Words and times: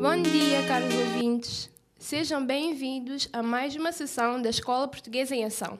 Bom 0.00 0.22
dia, 0.22 0.62
caros 0.68 0.94
ouvintes. 0.94 1.68
Sejam 1.98 2.46
bem-vindos 2.46 3.28
a 3.32 3.42
mais 3.42 3.74
uma 3.74 3.90
sessão 3.90 4.40
da 4.40 4.48
Escola 4.48 4.86
Portuguesa 4.86 5.34
em 5.34 5.44
Ação. 5.44 5.76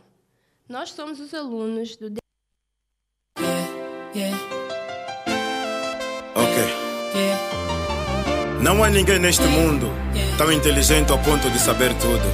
Nós 0.69 0.91
somos 0.91 1.21
os 1.21 1.33
alunos 1.33 1.97
do. 1.97 2.15
Ok. 6.35 6.65
Não 8.61 8.83
há 8.83 8.91
ninguém 8.91 9.21
neste 9.21 9.45
mundo 9.45 9.87
tão 10.37 10.51
inteligente 10.51 11.13
ao 11.13 11.19
ponto 11.21 11.49
de 11.49 11.59
saber 11.61 11.95
tudo. 12.01 12.25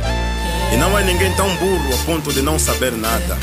E 0.73 0.79
não 0.79 0.96
há 0.96 1.02
ninguém 1.02 1.37
tão 1.37 1.55
burro 1.57 1.93
ao 1.93 1.98
ponto 2.07 2.32
de 2.32 2.41
não 2.41 2.59
saber 2.59 2.93
nada. 2.93 3.37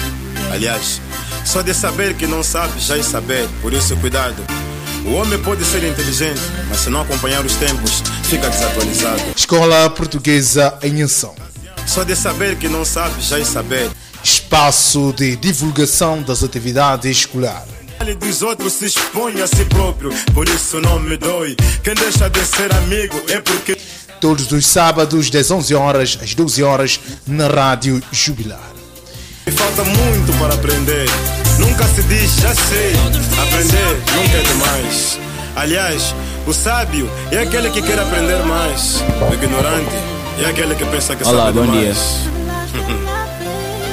Aliás, 0.52 1.00
só 1.46 1.62
de 1.62 1.76
saber 1.76 2.18
que 2.18 2.26
não 2.26 2.42
sabe 2.42 2.80
já 2.80 2.98
é 2.98 3.04
saber, 3.04 3.48
por 3.62 3.72
isso 3.72 3.96
cuidado. 3.98 4.42
O 5.06 5.14
homem 5.14 5.40
pode 5.40 5.66
ser 5.66 5.84
inteligente, 5.84 6.42
mas 6.70 6.80
se 6.82 6.90
não 6.90 7.02
acompanhar 7.02 7.44
os 7.46 7.56
tempos, 7.56 8.04
fica 8.24 8.50
desatualizado. 8.50 9.22
Escola 9.36 9.90
Portuguesa 9.90 10.78
em 10.84 11.02
Ação. 11.02 11.36
Só 11.88 12.04
de 12.04 12.16
saber 12.16 12.56
que 12.58 12.70
não 12.70 12.86
sabe 12.86 13.22
já 13.22 13.40
é 13.40 13.44
saber. 13.44 13.90
Espaço 14.24 15.14
de 15.18 15.36
divulgação 15.36 16.22
das 16.22 16.44
atividades 16.44 17.18
escolares. 17.18 17.72
Ele 18.00 18.16
dos 18.16 18.42
outros 18.42 18.74
se 18.74 18.86
expõe 18.86 19.42
a 19.42 19.48
si 19.48 19.66
próprio, 19.66 20.12
por 20.34 20.48
isso 20.48 20.80
não 20.80 21.00
me 21.00 21.18
dói. 21.18 21.56
Quem 21.84 21.94
deixa 21.94 22.30
de 22.30 22.44
ser 22.46 22.74
amigo 22.74 23.22
é 23.28 23.40
porque. 23.40 23.78
Todos 24.20 24.52
os 24.52 24.66
sábados, 24.68 25.32
das 25.32 25.50
11 25.50 25.74
horas 25.74 26.20
às 26.22 26.36
12 26.36 26.64
horas, 26.64 27.00
na 27.26 27.48
Rádio 27.48 28.02
Jubilar. 28.12 28.72
Me 29.46 29.52
falta 29.52 29.84
muito 29.84 30.34
para 30.40 30.54
aprender. 30.54 31.08
Nunca 31.62 31.86
se 31.86 32.04
diz 32.04 32.36
já 32.42 32.54
sei. 32.56 32.94
Aprender 33.42 33.96
nunca 34.16 34.38
é 34.38 34.42
demais. 34.44 35.20
Aliás, 35.56 36.16
o 36.48 36.54
sábio 36.54 37.10
é 37.32 37.40
aquele 37.40 37.70
que 37.70 37.82
quer 37.82 38.00
aprender 38.00 38.44
mais. 38.44 39.02
O 39.30 39.34
ignorante 39.34 39.96
é 40.44 40.46
aquele 40.50 40.76
que 40.76 40.86
pensa 40.86 41.16
que 41.16 41.24
Olá, 41.24 41.46
sabe 41.46 41.60
bom 41.60 41.66
demais. 41.66 41.98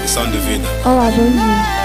Lição 0.02 0.26
de 0.30 0.38
vida. 0.38 0.68
Olá, 0.84 1.10
bom 1.10 1.30
dia. 1.30 1.78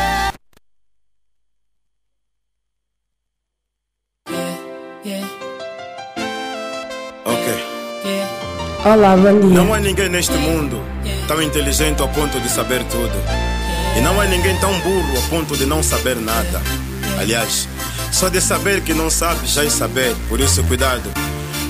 Ok. 7.25 7.65
Olá, 8.85 9.15
bom 9.15 9.39
dia. 9.39 9.49
Não 9.57 9.73
há 9.73 9.79
ninguém 9.79 10.09
neste 10.09 10.33
mundo 10.33 10.81
tão 11.27 11.41
inteligente 11.41 12.01
ao 12.01 12.09
ponto 12.09 12.39
de 12.39 12.49
saber 12.49 12.83
tudo. 12.85 13.13
E 13.95 14.01
não 14.01 14.19
há 14.19 14.25
ninguém 14.25 14.57
tão 14.59 14.77
burro 14.79 15.15
ao 15.15 15.23
ponto 15.23 15.55
de 15.55 15.65
não 15.65 15.83
saber 15.83 16.15
nada. 16.15 16.61
Aliás, 17.19 17.67
só 18.11 18.29
de 18.29 18.41
saber 18.41 18.81
que 18.81 18.93
não 18.93 19.09
sabe 19.09 19.47
já 19.47 19.63
é 19.63 19.69
saber, 19.69 20.15
por 20.27 20.39
isso 20.39 20.63
cuidado. 20.63 21.11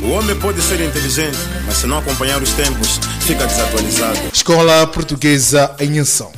O 0.02 0.10
homem 0.10 0.36
pode 0.36 0.62
ser 0.62 0.82
inteligente, 0.82 1.38
mas 1.66 1.78
se 1.78 1.88
não 1.88 1.98
acompanhar 1.98 2.42
os 2.42 2.52
tempos, 2.52 3.00
fica 3.22 3.46
desatualizado. 3.48 4.20
Escola 4.34 4.86
Portuguesa 4.88 5.74
em 5.80 6.00
Ação. 6.00 6.32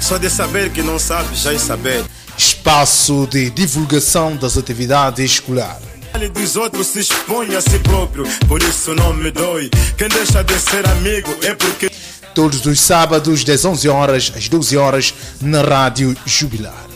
Só 0.00 0.16
de 0.16 0.30
saber 0.30 0.70
que 0.70 0.82
não 0.82 0.98
sabe 0.98 1.34
já 1.34 1.52
é 1.52 1.58
saber. 1.58 2.04
Espaço 2.36 3.26
de 3.30 3.50
divulgação 3.50 4.36
das 4.36 4.56
atividades 4.56 5.32
escolares. 5.32 5.90
Ele 6.14 6.28
dos 6.28 6.56
outros 6.56 6.86
se 6.88 7.00
expõe 7.00 7.54
a 7.54 7.60
si 7.60 7.78
próprio, 7.80 8.24
por 8.48 8.62
isso 8.62 8.94
não 8.94 9.12
me 9.12 9.30
dói. 9.30 9.70
Quem 9.96 10.08
deixa 10.08 10.42
de 10.42 10.58
ser 10.58 10.86
amigo 10.88 11.30
é 11.42 11.54
porque. 11.54 11.90
Todos 12.34 12.64
os 12.66 12.80
sábados, 12.80 13.44
das 13.44 13.64
11 13.64 13.88
horas 13.88 14.32
às 14.36 14.48
12 14.48 14.76
horas, 14.76 15.14
na 15.40 15.62
Rádio 15.62 16.16
Jubilar. 16.24 16.86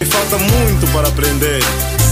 Me 0.00 0.06
falta 0.06 0.38
muito 0.38 0.86
para 0.92 1.08
aprender. 1.08 1.62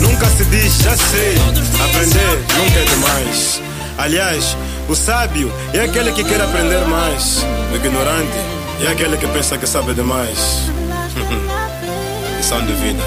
Nunca 0.00 0.26
se 0.26 0.44
diz 0.44 0.78
já 0.82 0.96
sei. 0.96 1.36
Aprender 1.82 2.44
nunca 2.56 2.78
é 2.78 2.84
demais. 2.84 3.62
Aliás, 3.96 4.56
o 4.88 4.94
sábio 4.94 5.52
é 5.72 5.80
aquele 5.80 6.12
que 6.12 6.22
quer 6.22 6.40
aprender 6.40 6.84
mais. 6.86 7.44
O 7.72 7.76
ignorante 7.76 8.38
é 8.84 8.88
aquele 8.92 9.16
que 9.16 9.26
pensa 9.28 9.56
que 9.56 9.66
sabe 9.66 9.94
demais. 9.94 10.70
Lição 12.36 12.64
de 12.64 12.72
vida. 12.74 13.02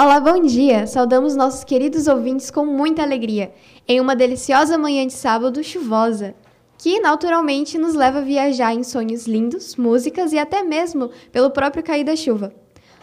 Olá, 0.00 0.20
bom 0.20 0.40
dia. 0.42 0.86
Saudamos 0.86 1.34
nossos 1.34 1.64
queridos 1.64 2.06
ouvintes 2.06 2.52
com 2.52 2.64
muita 2.64 3.02
alegria, 3.02 3.52
em 3.88 4.00
uma 4.00 4.14
deliciosa 4.14 4.78
manhã 4.78 5.04
de 5.04 5.12
sábado 5.12 5.60
chuvosa, 5.64 6.36
que 6.78 7.00
naturalmente 7.00 7.76
nos 7.76 7.94
leva 7.96 8.18
a 8.18 8.22
viajar 8.22 8.72
em 8.72 8.84
sonhos 8.84 9.26
lindos, 9.26 9.74
músicas 9.74 10.32
e 10.32 10.38
até 10.38 10.62
mesmo 10.62 11.10
pelo 11.32 11.50
próprio 11.50 11.82
cair 11.82 12.04
da 12.04 12.14
chuva. 12.14 12.54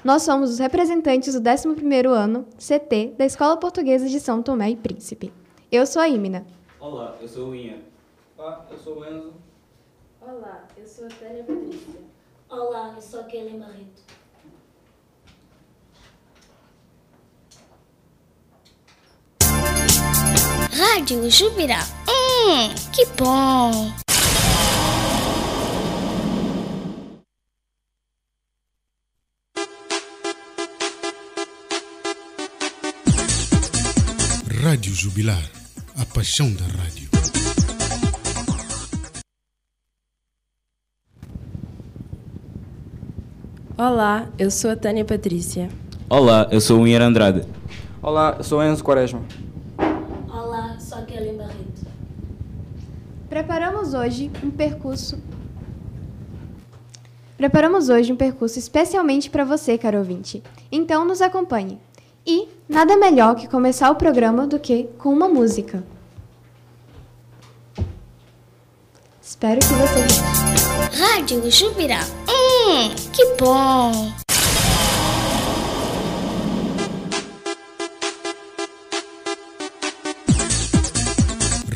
Nós 0.06 0.22
somos 0.22 0.50
os 0.51 0.59
representantes 0.59 1.33
do 1.33 1.41
11º 1.41 2.07
ano, 2.07 2.45
CT, 2.57 3.16
da 3.17 3.25
Escola 3.25 3.57
Portuguesa 3.57 4.07
de 4.07 4.22
São 4.22 4.41
Tomé 4.41 4.69
e 4.69 4.77
Príncipe. 4.77 5.33
Eu 5.69 5.85
sou 5.85 6.01
a 6.01 6.07
Imina. 6.07 6.45
Olá, 6.79 7.17
eu 7.19 7.27
sou 7.27 7.50
o 7.50 7.56
Ian. 7.56 7.79
Ah, 8.39 8.62
eu 8.72 8.77
sou 8.77 9.00
o 9.00 9.06
Enzo. 9.06 9.33
Olá, 10.22 10.66
eu 10.77 10.88
sou 10.88 11.07
a 11.07 11.09
Tânia 11.09 11.44
Patrícia. 11.44 12.00
Olá, 12.50 12.94
eu 12.95 13.01
sou 13.01 13.19
a 13.19 13.23
Kelly 13.23 13.57
Marrito. 13.57 13.94
Rádio 20.72 21.30
Jubirá. 21.30 21.86
Hum, 22.08 22.70
que 22.92 23.06
bom! 23.18 23.92
Rádio 34.64 34.94
Jubilar, 34.94 35.42
a 35.98 36.06
paixão 36.06 36.52
da 36.54 36.66
rádio. 36.66 37.09
Olá, 43.78 44.28
eu 44.40 44.50
sou 44.50 44.72
a 44.72 44.75
Tânia 44.75 45.04
Patrícia. 45.04 45.70
Olá, 46.09 46.48
eu 46.52 46.62
sou 46.62 46.81
o 46.81 46.88
Ian 46.88 47.02
Andrade. 47.08 47.44
Olá, 48.02 48.36
eu 48.38 48.44
sou 48.44 48.59
o 48.59 48.64
Enzo 48.64 48.84
Quaresma. 48.84 49.22
Olá, 50.30 50.78
sou 50.80 51.00
a 51.00 51.02
Kelly 51.02 51.34
Marrito. 51.34 51.86
Preparamos 53.35 53.94
hoje 53.94 54.31
um 54.41 54.50
percurso. 54.50 55.22
Preparamos 57.35 57.90
hoje 57.90 58.13
um 58.13 58.16
percurso 58.16 58.57
especialmente 58.57 59.29
para 59.29 59.44
você, 59.44 59.78
caro 59.78 59.97
ouvinte. 59.97 60.41
Então 60.72 61.03
nos 61.03 61.22
acompanhe. 61.22 61.78
E 62.25 62.47
nada 62.69 62.95
melhor 62.95 63.35
que 63.35 63.50
começar 63.50 63.91
o 63.91 63.95
programa 63.95 64.47
do 64.47 64.57
que 64.57 64.85
com 64.97 65.09
uma 65.09 65.28
música. 65.28 65.84
Espero 69.22 69.59
que 69.59 69.66
você 69.66 70.01
goste. 70.01 70.97
Rádio 70.97 71.51
Jubirá. 71.51 72.06
Hum, 72.29 72.95
que 73.12 73.35
bom! 73.35 74.13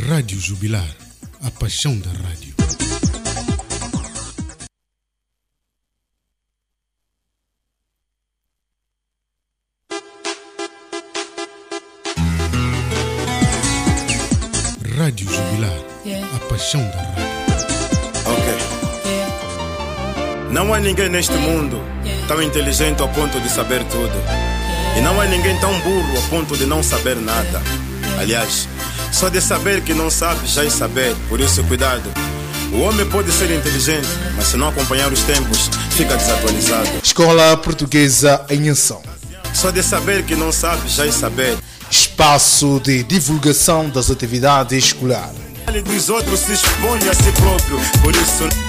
Rádio 0.07 0.39
Jubilar, 0.39 0.87
a 1.41 1.51
paixão 1.51 1.97
da 1.99 2.09
rádio. 2.09 2.53
Rádio 14.97 15.29
Jubilar, 15.29 15.71
a 16.35 16.39
paixão 16.49 16.81
da 16.81 16.97
rádio. 16.97 17.23
Ok. 18.25 18.53
Não 20.51 20.73
há 20.73 20.79
ninguém 20.79 21.07
neste 21.09 21.33
mundo 21.37 21.81
tão 22.27 22.41
inteligente 22.41 23.01
ao 23.01 23.07
ponto 23.09 23.39
de 23.39 23.49
saber 23.49 23.83
tudo. 23.85 24.13
E 24.97 25.01
não 25.01 25.21
há 25.21 25.25
ninguém 25.25 25.57
tão 25.59 25.71
burro 25.79 26.17
ao 26.17 26.23
ponto 26.23 26.57
de 26.57 26.65
não 26.65 26.83
saber 26.83 27.15
nada. 27.15 27.61
Aliás, 28.19 28.67
só 29.11 29.29
de 29.29 29.41
saber 29.41 29.81
que 29.81 29.93
não 29.93 30.09
sabe 30.09 30.47
já 30.47 30.65
é 30.65 30.69
saber, 30.69 31.15
por 31.27 31.39
isso 31.39 31.63
cuidado. 31.63 32.09
O 32.71 32.81
homem 32.81 33.05
pode 33.09 33.31
ser 33.31 33.49
inteligente, 33.51 34.07
mas 34.35 34.47
se 34.47 34.57
não 34.57 34.69
acompanhar 34.69 35.11
os 35.11 35.23
tempos, 35.23 35.69
fica 35.91 36.15
desatualizado. 36.15 36.89
Escola 37.03 37.57
Portuguesa 37.57 38.45
em 38.49 38.69
Ação. 38.69 39.01
Só 39.53 39.71
de 39.71 39.81
saber 39.81 40.23
que 40.23 40.35
não 40.35 40.51
sabe 40.51 40.87
já 40.87 41.05
é 41.05 41.11
saber. 41.11 41.57
Espaço 41.89 42.79
de 42.83 43.03
divulgação 43.03 43.89
das 43.89 44.11
atividades 44.11 44.85
escolares. 44.85 45.39
Dos 45.85 46.09
outros 46.09 46.39
se 46.39 46.53
expõe 46.53 46.99
a 47.09 47.13
si 47.13 47.31
próprio, 47.31 47.79
por 48.01 48.15
isso. 48.15 48.68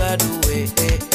Obrigado 0.00 0.24
é, 0.80 1.09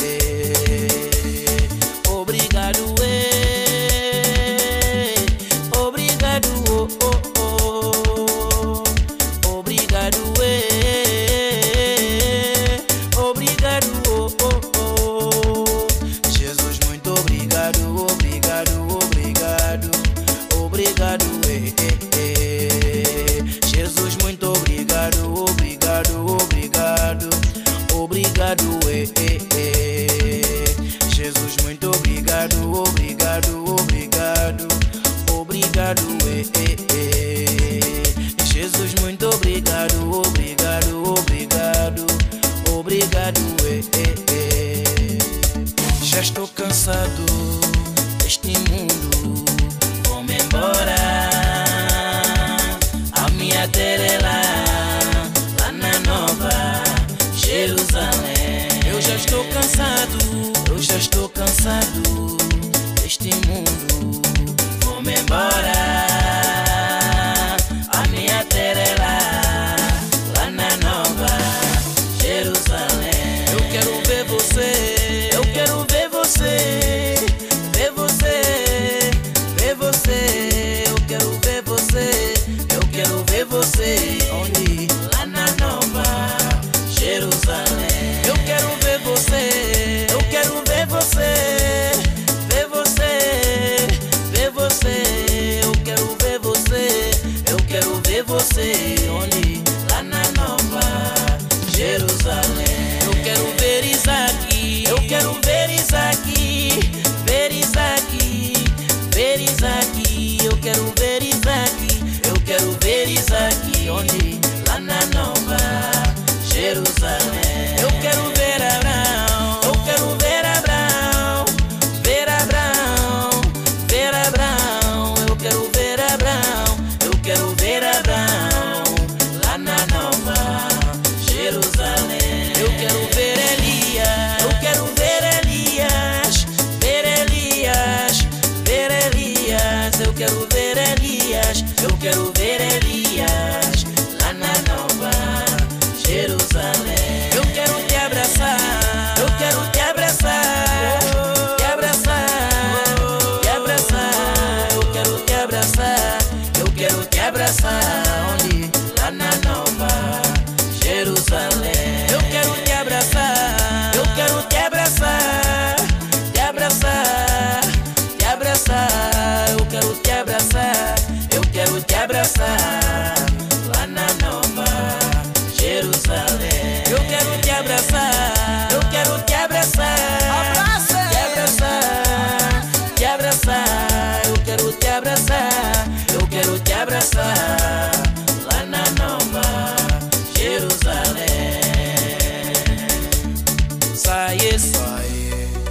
saye, 194.39 194.57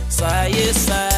saye, 0.09 0.73
saye. 0.73 1.14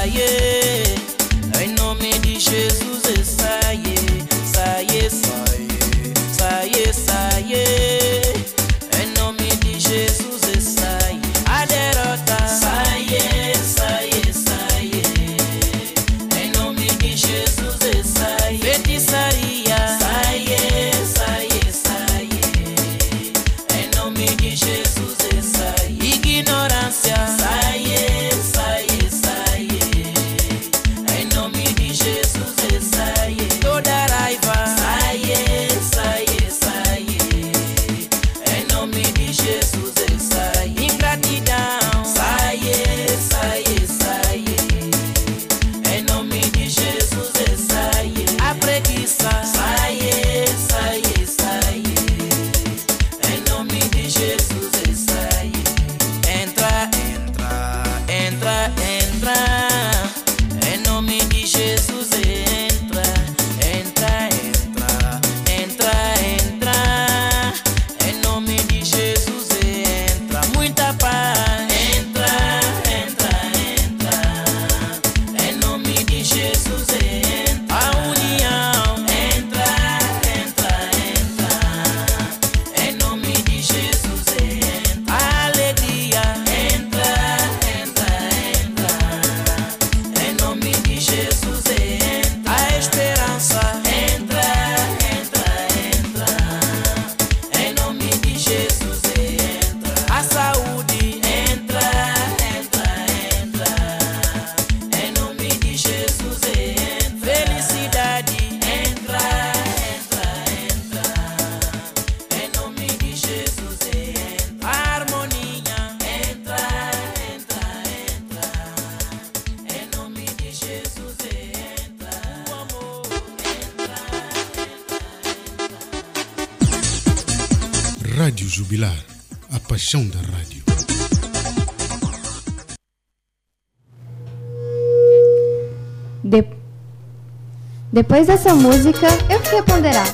Depois 137.97 138.27
dessa 138.27 138.55
música, 138.55 139.07
eu 139.31 139.41
fiquei 139.41 139.59
a 139.59 139.63
ponderar. 139.63 140.07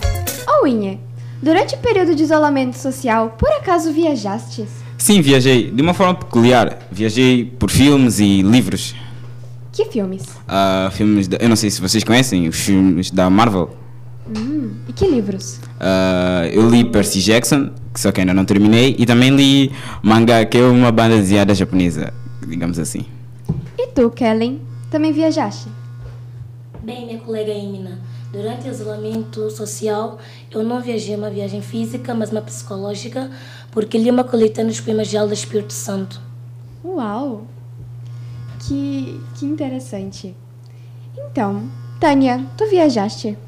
Ô, 0.47 0.67
Winnie, 0.67 1.01
durante 1.43 1.75
o 1.75 1.79
período 1.79 2.15
de 2.15 2.23
isolamento 2.23 2.79
social, 2.79 3.35
por 3.37 3.51
acaso 3.51 3.93
viajastes? 3.93 4.69
Sim, 4.97 5.21
viajei 5.21 5.69
de 5.69 5.83
uma 5.83 5.93
forma 5.93 6.15
peculiar. 6.15 6.79
Viajei 6.93 7.45
por 7.45 7.73
filmes 7.73 8.21
e 8.21 8.41
livros. 8.41 8.95
Que 9.73 9.87
filmes? 9.87 10.23
Ah, 10.47 10.93
filmes 10.93 11.27
da, 11.27 11.39
eu 11.39 11.49
não 11.49 11.57
sei 11.57 11.71
se 11.71 11.81
vocês 11.81 12.05
conhecem 12.05 12.47
os 12.47 12.55
filmes 12.55 13.11
da 13.11 13.29
Marvel. 13.29 13.71
Hum, 14.29 14.75
e 14.89 14.93
que 14.93 15.05
livros? 15.05 15.59
Ah, 15.81 16.49
eu 16.53 16.71
li 16.71 16.85
Percy 16.85 17.19
Jackson, 17.19 17.71
que 17.93 17.99
só 17.99 18.13
que 18.13 18.21
ainda 18.21 18.33
não 18.33 18.45
terminei, 18.45 18.95
e 18.97 19.05
também 19.05 19.35
li 19.35 19.73
manga, 20.05 20.45
que 20.45 20.57
é 20.57 20.63
uma 20.65 20.93
banda 20.93 21.17
desenhada 21.17 21.53
japonesa, 21.53 22.15
digamos 22.47 22.79
assim. 22.79 23.05
E 23.77 23.89
tu, 23.89 24.09
Kellen, 24.09 24.61
também 24.89 25.13
viajaste? 25.13 25.82
Bem, 26.83 27.07
minha 27.07 27.21
colega 27.21 27.53
Imina, 27.53 28.01
durante 28.33 28.67
o 28.67 28.71
isolamento 28.73 29.49
social, 29.51 30.19
eu 30.51 30.65
não 30.65 30.81
viajei 30.81 31.15
uma 31.15 31.31
viagem 31.31 31.63
física, 31.63 32.13
mas 32.13 32.33
uma 32.33 32.43
psicológica, 32.43 33.31
porque 33.71 33.97
li 33.97 34.11
uma 34.11 34.25
coletânea 34.25 34.73
dos 34.73 34.81
poemas 34.81 35.07
de 35.07 35.17
Alda 35.17 35.33
Espírito 35.33 35.73
Santo. 35.73 36.21
Uau! 36.85 37.43
Que, 38.67 39.21
que 39.37 39.47
interessante. 39.47 40.35
Então, 41.17 41.71
Tânia, 42.01 42.45
tu 42.59 42.69
viajaste? 42.69 43.39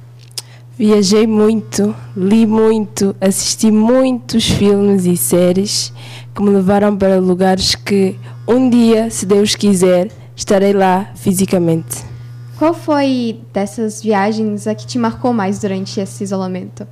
Viajei 0.78 1.26
muito, 1.26 1.92
li 2.16 2.46
muito, 2.46 3.16
assisti 3.20 3.68
muitos 3.68 4.48
filmes 4.48 5.06
e 5.06 5.16
séries 5.16 5.92
que 6.32 6.40
me 6.40 6.50
levaram 6.50 6.96
para 6.96 7.18
lugares 7.18 7.74
que 7.74 8.16
um 8.46 8.70
dia, 8.70 9.10
se 9.10 9.26
Deus 9.26 9.56
quiser, 9.56 10.08
estarei 10.36 10.72
lá 10.72 11.10
fisicamente. 11.16 12.13
Qual 12.58 12.72
foi 12.72 13.40
dessas 13.52 14.02
viagens 14.02 14.66
a 14.66 14.74
que 14.74 14.86
te 14.86 14.98
marcou 14.98 15.32
mais 15.32 15.58
durante 15.58 15.98
esse 16.00 16.22
isolamento? 16.22 16.86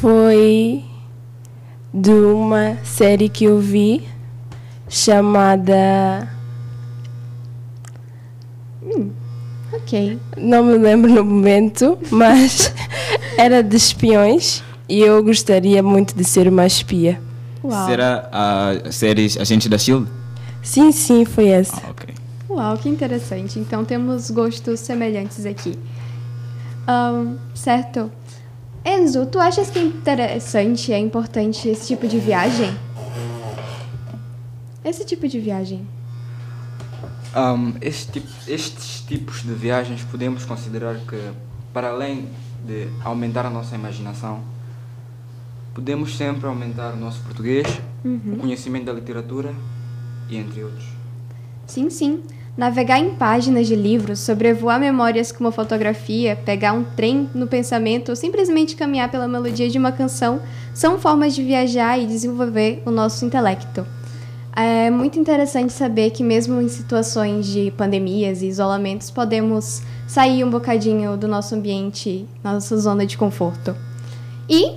Foi 0.00 0.84
de 1.92 2.10
uma 2.10 2.78
série 2.84 3.28
que 3.28 3.44
eu 3.44 3.58
vi 3.58 4.06
chamada. 4.88 6.28
Hum, 8.82 9.10
ok. 9.72 10.18
Não 10.36 10.62
me 10.64 10.78
lembro 10.78 11.12
no 11.12 11.24
momento, 11.24 11.98
mas 12.10 12.72
era 13.36 13.62
de 13.62 13.76
espiões 13.76 14.62
e 14.88 15.00
eu 15.00 15.22
gostaria 15.22 15.82
muito 15.82 16.14
de 16.14 16.22
ser 16.22 16.46
uma 16.46 16.64
espia. 16.64 17.20
Uau. 17.64 17.86
Será 17.86 18.28
a 18.32 18.92
série 18.92 19.26
Agente 19.38 19.68
da 19.68 19.76
Shield? 19.76 20.08
Sim, 20.62 20.92
sim, 20.92 21.24
foi 21.24 21.48
essa. 21.48 21.82
Ah, 21.84 21.90
ok. 21.90 21.97
Uau, 22.48 22.76
que 22.78 22.88
interessante. 22.88 23.58
Então 23.58 23.84
temos 23.84 24.30
gostos 24.30 24.80
semelhantes 24.80 25.44
aqui. 25.44 25.78
Ahn, 26.86 27.36
certo. 27.54 28.10
Enzo, 28.84 29.26
tu 29.26 29.38
achas 29.38 29.68
que 29.68 29.78
é 29.78 29.82
interessante, 29.84 30.92
é 30.92 30.98
importante 30.98 31.68
esse 31.68 31.86
tipo 31.88 32.08
de 32.08 32.18
viagem? 32.18 32.74
Esse 34.84 35.04
tipo 35.04 35.28
de 35.28 35.38
viagem. 35.38 35.86
Um, 37.36 37.74
este 37.82 38.12
tipo- 38.12 38.28
estes 38.46 39.00
tipos 39.06 39.42
de 39.42 39.52
viagens 39.52 40.02
podemos 40.04 40.44
considerar 40.46 40.96
que, 41.00 41.20
para 41.74 41.90
além 41.90 42.28
de 42.66 42.88
aumentar 43.04 43.44
a 43.44 43.50
nossa 43.50 43.74
imaginação, 43.74 44.40
podemos 45.74 46.16
sempre 46.16 46.46
aumentar 46.46 46.94
o 46.94 46.96
nosso 46.96 47.20
português, 47.20 47.66
Uhum. 48.02 48.32
o 48.32 48.36
conhecimento 48.36 48.86
da 48.86 48.92
literatura 48.94 49.52
e 50.30 50.36
entre 50.38 50.64
outros. 50.64 50.86
Sim, 51.66 51.90
sim. 51.90 52.22
Navegar 52.58 52.98
em 52.98 53.10
páginas 53.10 53.68
de 53.68 53.76
livros, 53.76 54.18
sobrevoar 54.18 54.80
memórias 54.80 55.30
com 55.30 55.44
uma 55.44 55.52
fotografia, 55.52 56.34
pegar 56.34 56.72
um 56.72 56.82
trem 56.82 57.30
no 57.32 57.46
pensamento 57.46 58.08
ou 58.08 58.16
simplesmente 58.16 58.74
caminhar 58.74 59.12
pela 59.12 59.28
melodia 59.28 59.70
de 59.70 59.78
uma 59.78 59.92
canção 59.92 60.40
são 60.74 60.98
formas 60.98 61.36
de 61.36 61.44
viajar 61.44 62.00
e 62.00 62.04
desenvolver 62.04 62.82
o 62.84 62.90
nosso 62.90 63.24
intelecto. 63.24 63.86
É 64.56 64.90
muito 64.90 65.20
interessante 65.20 65.72
saber 65.72 66.10
que, 66.10 66.24
mesmo 66.24 66.60
em 66.60 66.66
situações 66.66 67.46
de 67.46 67.70
pandemias 67.70 68.42
e 68.42 68.48
isolamentos, 68.48 69.08
podemos 69.08 69.80
sair 70.08 70.42
um 70.42 70.50
bocadinho 70.50 71.16
do 71.16 71.28
nosso 71.28 71.54
ambiente, 71.54 72.26
nossa 72.42 72.76
zona 72.76 73.06
de 73.06 73.16
conforto. 73.16 73.76
E, 74.50 74.72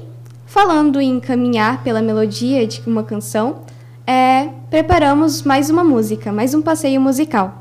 falando 0.45 1.01
em 1.01 1.19
caminhar 1.19 1.83
pela 1.83 1.99
melodia 1.99 2.67
de 2.67 2.79
uma 2.85 3.01
canção, 3.01 3.61
é, 4.05 4.49
preparamos 4.69 5.41
mais 5.41 5.71
uma 5.71 5.83
música, 5.83 6.31
mais 6.31 6.53
um 6.53 6.61
passeio 6.61 7.01
musical. 7.01 7.60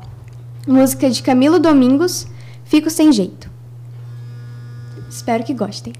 Música 0.67 1.09
de 1.09 1.23
Camilo 1.23 1.59
Domingos, 1.59 2.27
Fico 2.65 2.87
Sem 2.91 3.11
Jeito. 3.11 3.49
Espero 5.09 5.43
que 5.43 5.55
gostem. 5.55 5.91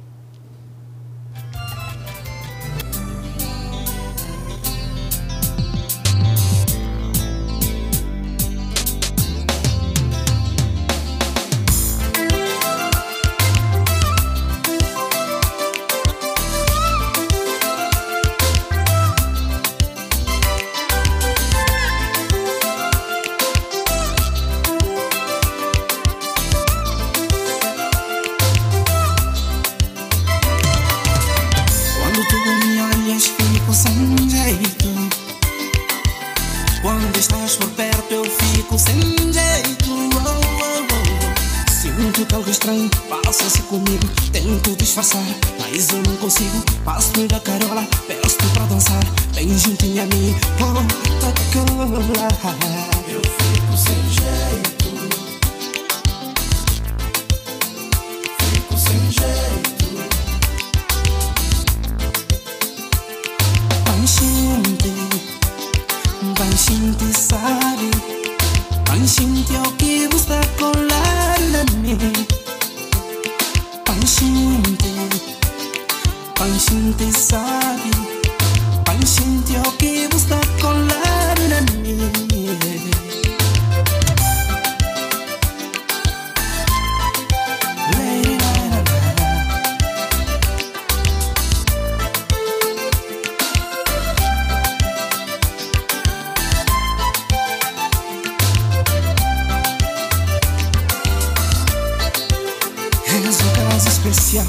Especial. 104.01 104.47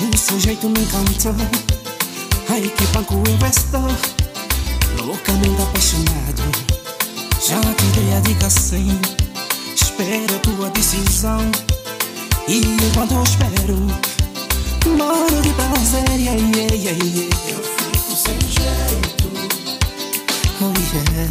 O 0.00 0.16
seu 0.16 0.40
jeito 0.40 0.66
me 0.68 0.80
encantou 0.80 1.34
Ai 2.48 2.62
que 2.62 2.86
banco 2.86 3.14
eu 3.14 3.46
estou. 3.46 3.86
Loucamente 5.04 5.62
apaixonado. 5.62 6.42
Já 7.46 7.60
te 7.60 7.84
dei 7.94 8.14
a 8.14 8.20
dica 8.20 8.50
sim 8.50 9.00
Espero 9.74 10.34
a 10.34 10.38
tua 10.38 10.70
decisão. 10.70 11.40
E 12.48 12.58
enquanto 12.58 13.12
eu 13.12 13.22
espero 13.22 13.76
Moro 14.96 15.42
de 15.42 15.50
prazer. 15.50 16.08
Yeah, 16.18 16.40
yeah, 16.40 16.74
yeah, 16.74 17.04
yeah. 17.04 17.28
Eu 17.48 17.62
fico 17.62 18.16
sem 18.16 18.40
jeito. 18.40 19.30
Oh 20.62 20.72
yeah. 20.94 21.28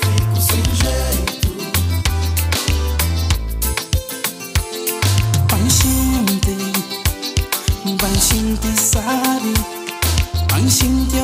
Fico 0.00 0.40
sem 0.40 0.64
jeito 0.74 1.13
Panshinti 8.44 8.76
sabe 8.76 9.54
Panshinti 10.48 11.16
é 11.16 11.22
o 11.22 11.23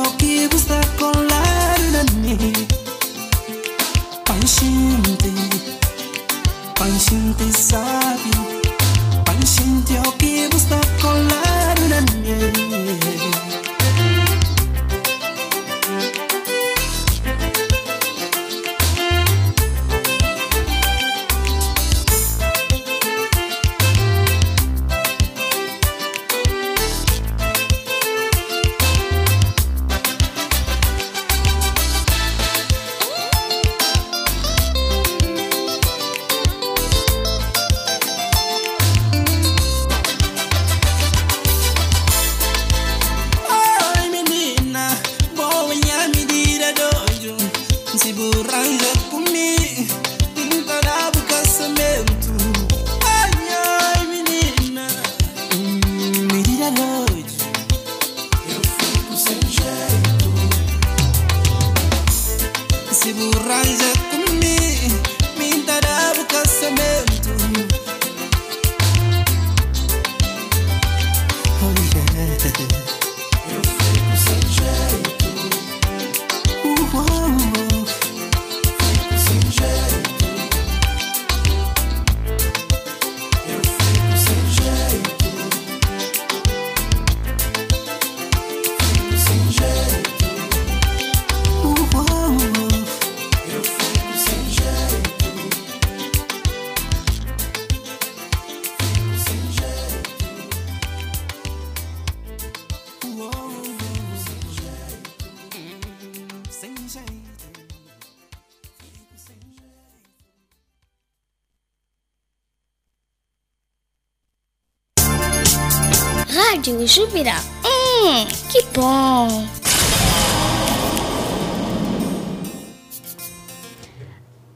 Rádio 116.81 116.87
Jubiral. 116.87 117.41
Hum, 117.63 118.25
que 118.49 118.63
bom! 118.73 119.45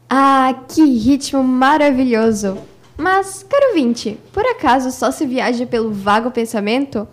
Ah, 0.10 0.56
que 0.68 0.84
ritmo 0.86 1.44
maravilhoso! 1.44 2.58
Mas, 2.98 3.44
caro 3.44 3.76
vinte, 3.76 4.18
por 4.32 4.44
acaso 4.46 4.92
só 4.92 5.12
se 5.12 5.26
viaja 5.26 5.68
pelo 5.68 5.92
vago 5.92 6.32
pensamento? 6.32 7.08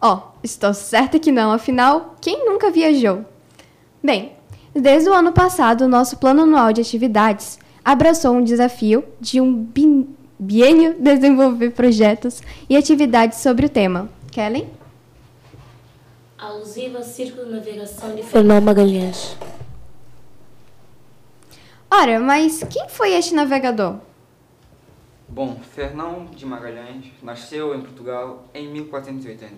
Ó, 0.00 0.14
oh, 0.14 0.20
estou 0.42 0.72
certa 0.72 1.18
que 1.18 1.32
não, 1.32 1.52
afinal, 1.52 2.14
quem 2.20 2.46
nunca 2.46 2.70
viajou? 2.70 3.24
Bem, 4.02 4.32
desde 4.74 5.10
o 5.10 5.12
ano 5.12 5.32
passado, 5.32 5.82
o 5.82 5.88
nosso 5.88 6.16
plano 6.16 6.42
anual 6.42 6.72
de 6.72 6.80
atividades 6.80 7.58
abraçou 7.84 8.34
um 8.34 8.44
desafio 8.44 9.04
de 9.20 9.38
um 9.38 9.66
biênio 10.38 10.96
desenvolver 10.98 11.70
projetos 11.70 12.42
e 12.70 12.76
atividades 12.76 13.40
sobre 13.40 13.66
o 13.66 13.70
tema. 13.70 14.15
Kellen? 14.30 14.70
Alusiva 16.38 16.98
ao 16.98 17.04
Círculo 17.04 17.46
de 17.46 17.52
Navegação 17.52 18.14
de 18.14 18.22
Fernão 18.22 18.60
Magalhães. 18.60 19.36
Ora, 21.90 22.20
mas 22.20 22.62
quem 22.64 22.88
foi 22.88 23.12
este 23.14 23.34
navegador? 23.34 23.98
Bom, 25.28 25.60
Fernão 25.60 26.26
de 26.26 26.44
Magalhães 26.44 27.06
nasceu 27.22 27.74
em 27.74 27.80
Portugal 27.80 28.44
em 28.52 28.68
1480. 28.68 29.54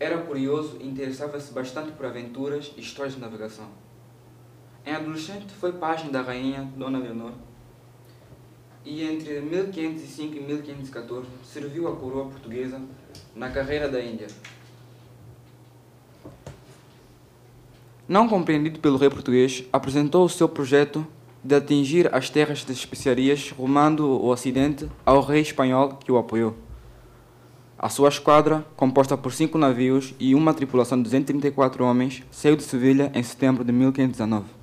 Era 0.00 0.18
curioso 0.18 0.78
e 0.80 0.86
interessava-se 0.86 1.52
bastante 1.52 1.92
por 1.92 2.06
aventuras 2.06 2.72
e 2.76 2.80
histórias 2.80 3.14
de 3.14 3.20
navegação. 3.20 3.68
Em 4.86 4.94
adolescente 4.94 5.52
foi 5.52 5.72
pajem 5.72 6.10
da 6.10 6.22
rainha 6.22 6.70
Dona 6.76 6.98
Leonor 6.98 7.32
e 8.88 9.04
entre 9.04 9.40
1505 9.40 10.36
e 10.36 10.40
1514 10.40 11.26
serviu 11.44 11.86
a 11.88 11.94
coroa 11.94 12.24
portuguesa 12.24 12.80
na 13.36 13.50
carreira 13.50 13.86
da 13.86 14.02
Índia. 14.02 14.28
Não 18.08 18.26
compreendido 18.26 18.80
pelo 18.80 18.96
rei 18.96 19.10
português, 19.10 19.64
apresentou 19.70 20.24
o 20.24 20.28
seu 20.28 20.48
projeto 20.48 21.06
de 21.44 21.54
atingir 21.54 22.12
as 22.14 22.30
terras 22.30 22.64
das 22.64 22.78
especiarias, 22.78 23.50
rumando 23.50 24.06
o 24.06 24.28
Ocidente 24.28 24.88
ao 25.04 25.20
rei 25.20 25.42
espanhol 25.42 25.90
que 25.90 26.10
o 26.10 26.16
apoiou. 26.16 26.56
A 27.78 27.90
sua 27.90 28.08
esquadra, 28.08 28.66
composta 28.74 29.16
por 29.18 29.32
cinco 29.32 29.58
navios 29.58 30.14
e 30.18 30.34
uma 30.34 30.54
tripulação 30.54 30.96
de 30.96 31.04
234 31.04 31.84
homens, 31.84 32.24
saiu 32.30 32.56
de 32.56 32.62
Sevilha 32.62 33.12
em 33.14 33.22
setembro 33.22 33.62
de 33.62 33.70
1519. 33.70 34.57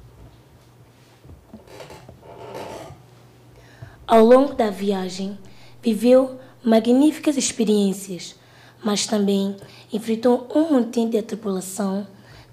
Ao 4.08 4.24
longo 4.24 4.54
da 4.54 4.70
viagem, 4.70 5.38
viveu 5.82 6.40
magníficas 6.64 7.38
experiências, 7.38 8.36
mas 8.84 9.08
também 9.08 9.56
enfrentou 9.92 10.48
um 10.54 10.74
montão 10.74 11.10
de 11.10 11.22
tripulação 11.22 12.06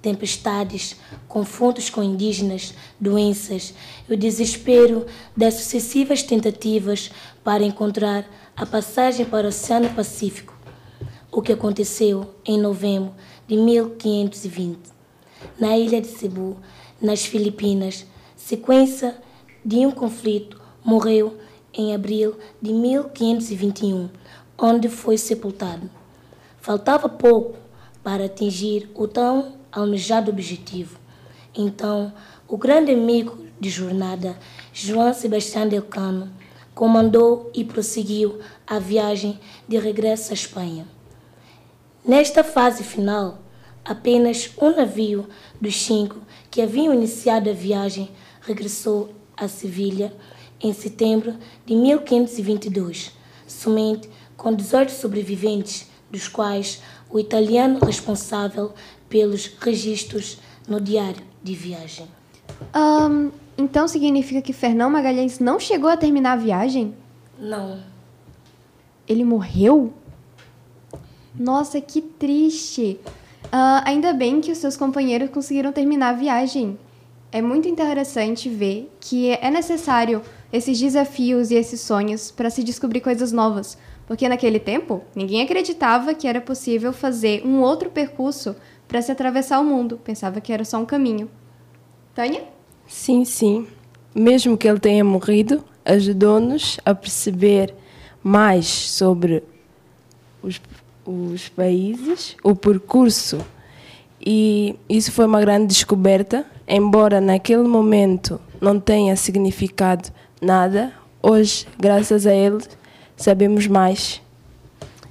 tempestades, 0.03 0.97
confrontos 1.29 1.89
com 1.89 2.03
indígenas, 2.03 2.75
doenças 2.99 3.73
e 4.09 4.13
o 4.13 4.17
desespero 4.17 5.07
das 5.37 5.55
sucessivas 5.55 6.23
tentativas 6.23 7.11
para 7.45 7.63
encontrar 7.63 8.25
a 8.57 8.67
passagem 8.67 9.25
para 9.25 9.47
o 9.47 9.49
Oceano 9.49 9.89
Pacífico, 9.91 10.59
o 11.31 11.41
que 11.41 11.53
aconteceu 11.53 12.35
em 12.45 12.59
novembro 12.59 13.15
de 13.47 13.57
1520, 13.57 14.79
na 15.59 15.79
ilha 15.79 16.01
de 16.01 16.09
Cebu, 16.09 16.57
nas 17.01 17.25
Filipinas, 17.25 18.05
sequência 18.37 19.17
de 19.65 19.87
um 19.87 19.91
conflito, 19.91 20.62
morreu 20.85 21.39
em 21.73 21.95
abril 21.95 22.37
de 22.61 22.73
1521, 22.73 24.11
onde 24.59 24.89
foi 24.89 25.17
sepultado. 25.17 25.89
Faltava 26.61 27.09
pouco 27.09 27.57
para 28.03 28.27
atingir 28.27 28.91
o 28.95 29.09
tão 29.09 29.55
almejado 29.71 30.31
objetivo. 30.31 30.99
Então, 31.55 32.13
o 32.47 32.57
grande 32.57 32.93
amigo 32.93 33.39
de 33.59 33.71
jornada, 33.71 34.37
João 34.73 35.15
Sebastião 35.15 35.69
Del 35.69 35.83
Cano, 35.83 36.31
comandou 36.75 37.51
e 37.55 37.65
prosseguiu 37.65 38.41
a 38.67 38.79
viagem 38.79 39.39
de 39.69 39.79
regresso 39.79 40.33
à 40.33 40.35
Espanha. 40.35 40.87
Nesta 42.05 42.43
fase 42.43 42.83
final, 42.83 43.39
apenas 43.85 44.51
um 44.61 44.75
navio 44.75 45.27
dos 45.61 45.77
cinco 45.77 46.17
que 46.51 46.61
haviam 46.61 46.93
iniciado 46.93 47.49
a 47.49 47.53
viagem 47.53 48.11
regressou 48.41 49.15
a 49.37 49.47
Sevilha 49.49 50.13
em 50.63 50.73
setembro 50.73 51.35
de 51.67 51.75
1522, 51.75 53.13
somente 53.47 54.09
com 54.37 54.55
18 54.55 54.93
sobreviventes, 54.93 55.91
dos 56.11 56.29
quais 56.29 56.81
o 57.11 57.19
italiano 57.19 57.79
responsável 57.85 58.73
pelos 59.09 59.47
registros 59.61 60.39
no 60.69 60.81
diário 60.81 61.23
de 61.43 61.55
viagem. 61.55 62.07
Um, 62.75 63.31
então 63.57 63.89
significa 63.89 64.41
que 64.41 64.53
Fernão 64.53 64.91
Magalhães 64.91 65.39
não 65.39 65.59
chegou 65.59 65.91
a 65.91 65.97
terminar 65.97 66.33
a 66.33 66.37
viagem? 66.37 66.95
Não. 67.39 67.81
Ele 69.09 69.25
morreu? 69.25 69.93
Nossa, 71.35 71.81
que 71.81 72.01
triste. 72.01 72.99
Uh, 73.47 73.83
ainda 73.85 74.13
bem 74.13 74.41
que 74.41 74.53
os 74.53 74.59
seus 74.59 74.77
companheiros 74.77 75.31
conseguiram 75.31 75.73
terminar 75.73 76.11
a 76.11 76.19
viagem. 76.19 76.79
É 77.31 77.41
muito 77.41 77.69
interessante 77.69 78.49
ver 78.49 78.91
que 79.01 79.31
é 79.31 79.51
necessário 79.51 80.23
esses 80.53 80.79
desafios 80.79 81.51
e 81.51 81.55
esses 81.55 81.81
sonhos 81.81 82.31
para 82.31 82.51
se 82.51 82.63
descobrir 82.63 83.01
coisas 83.01 83.33
novas. 83.33 83.79
Porque 84.07 84.29
naquele 84.29 84.59
tempo, 84.59 85.03
ninguém 85.15 85.43
acreditava 85.43 86.13
que 86.13 86.29
era 86.29 86.41
possível 86.41 86.93
fazer 86.93 87.47
um 87.47 87.61
outro 87.61 87.89
percurso 87.89 88.55
para 88.87 89.01
se 89.01 89.11
atravessar 89.11 89.59
o 89.61 89.65
mundo. 89.65 89.99
Pensava 90.05 90.41
que 90.41 90.53
era 90.53 90.65
só 90.65 90.79
um 90.79 90.85
caminho. 90.85 91.31
Tânia? 92.15 92.45
Sim, 92.87 93.25
sim. 93.25 93.67
Mesmo 94.15 94.59
que 94.59 94.69
ele 94.69 94.79
tenha 94.79 95.03
morrido, 95.03 95.65
ajudou-nos 95.85 96.79
a 96.85 96.95
perceber 96.95 97.75
mais 98.23 98.67
sobre 98.67 99.43
os, 100.43 100.61
os 101.07 101.49
países, 101.49 102.37
o 102.45 102.55
percurso. 102.55 103.39
E 104.25 104.77
isso 104.89 105.11
foi 105.11 105.25
uma 105.25 105.41
grande 105.41 105.69
descoberta, 105.69 106.45
embora 106.69 107.21
naquele 107.21 107.67
momento 107.67 108.39
não 108.61 108.79
tenha 108.79 109.17
significado 109.17 110.11
nada, 110.43 110.93
hoje, 111.23 111.67
graças 111.79 112.27
a 112.27 112.35
ele, 112.35 112.59
sabemos 113.17 113.69
mais. 113.69 114.21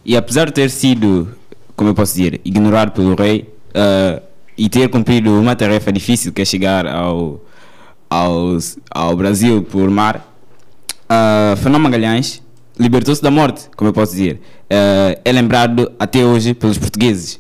E 0.03 0.17
apesar 0.17 0.45
de 0.45 0.53
ter 0.53 0.69
sido, 0.69 1.29
como 1.75 1.89
eu 1.89 1.95
posso 1.95 2.13
dizer, 2.15 2.41
ignorado 2.43 2.91
pelo 2.91 3.15
rei, 3.15 3.53
uh, 3.69 4.21
e 4.57 4.67
ter 4.67 4.89
cumprido 4.89 5.31
uma 5.31 5.55
tarefa 5.55 5.91
difícil 5.91 6.33
que 6.33 6.41
é 6.41 6.45
chegar 6.45 6.85
ao, 6.85 7.39
ao, 8.09 8.57
ao 8.91 9.15
Brasil 9.15 9.63
por 9.63 9.89
mar, 9.89 10.17
uh, 11.09 11.55
Fernão 11.55 11.79
Magalhães 11.79 12.43
libertou-se 12.77 13.21
da 13.21 13.31
morte, 13.31 13.69
como 13.77 13.89
eu 13.89 13.93
posso 13.93 14.11
dizer. 14.11 14.41
Uh, 14.65 15.19
é 15.23 15.31
lembrado 15.31 15.91
até 15.97 16.25
hoje 16.25 16.53
pelos 16.53 16.77
portugueses. 16.77 17.39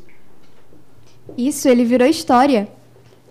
Isso, 1.37 1.67
ele 1.67 1.83
virou 1.83 2.07
história. 2.07 2.67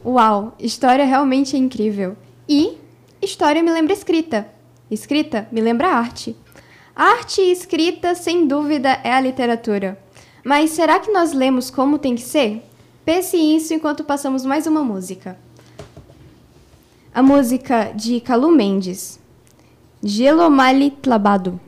Uau, 0.04 0.54
história 0.58 1.04
realmente 1.04 1.56
é 1.56 1.58
incrível. 1.58 2.16
E 2.48 2.79
história 3.22 3.62
me 3.62 3.70
lembra 3.70 3.92
escrita. 3.92 4.48
Escrita 4.90 5.48
me 5.52 5.60
lembra 5.60 5.88
arte. 5.88 6.36
Arte 6.94 7.40
e 7.40 7.52
escrita, 7.52 8.14
sem 8.14 8.46
dúvida, 8.46 9.00
é 9.04 9.12
a 9.12 9.20
literatura. 9.20 9.98
Mas 10.44 10.70
será 10.70 10.98
que 10.98 11.12
nós 11.12 11.32
lemos 11.32 11.70
como 11.70 11.98
tem 11.98 12.14
que 12.14 12.22
ser? 12.22 12.62
Pense 13.04 13.36
isso 13.36 13.72
enquanto 13.72 14.04
passamos 14.04 14.44
mais 14.44 14.66
uma 14.66 14.82
música. 14.82 15.38
A 17.14 17.22
música 17.22 17.92
de 17.94 18.20
Calu 18.20 18.50
Mendes, 18.50 19.18
Gelomali 20.02 20.90
Tlabado. 20.90 21.60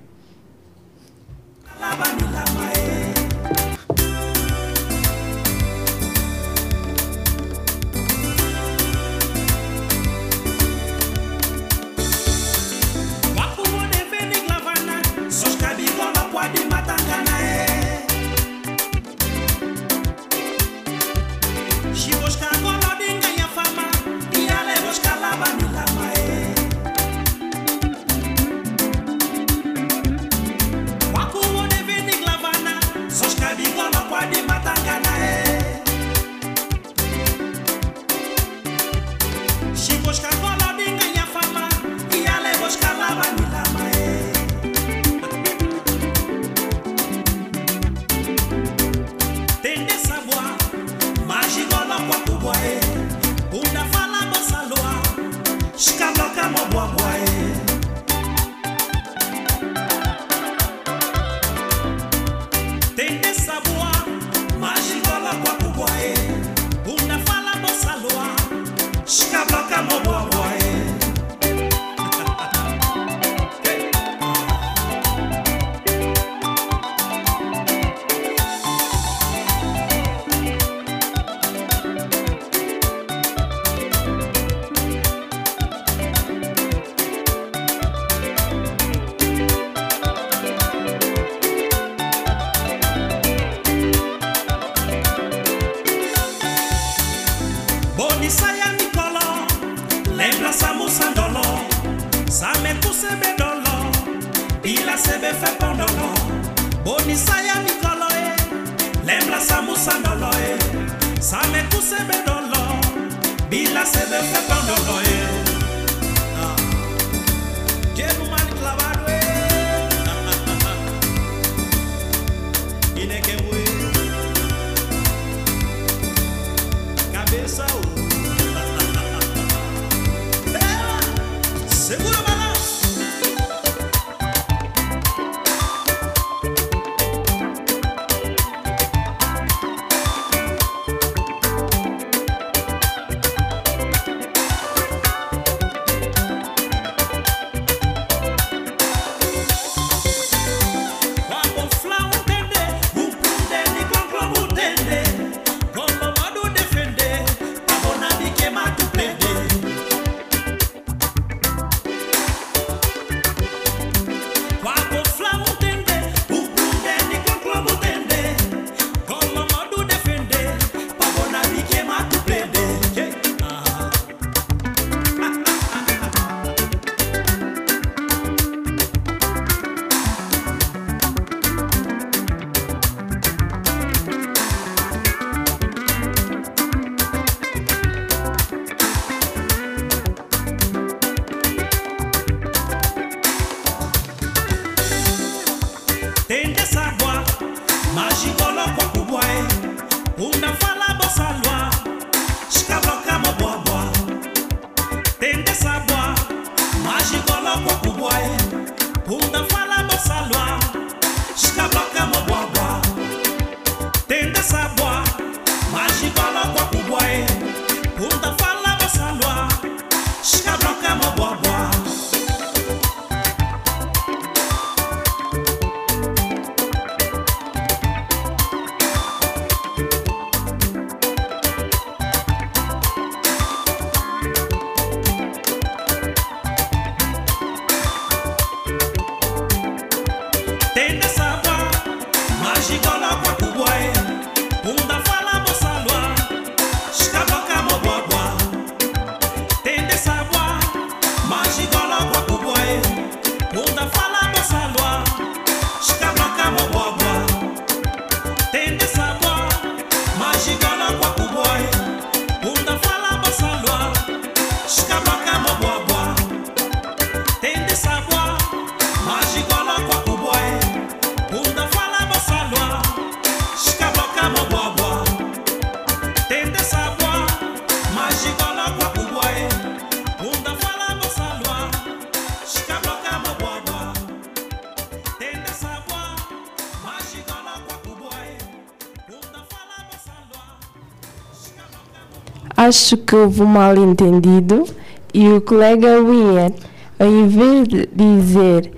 Acho 292.65 292.97
que 292.97 293.17
houve 293.17 293.43
um 293.43 293.47
mal 293.47 293.77
entendido 293.77 294.65
e 295.13 295.29
o 295.29 295.41
colega 295.41 296.01
Winner, 296.01 296.53
ao 296.97 297.09
invés 297.09 297.67
de 297.67 297.89
dizer 297.93 298.73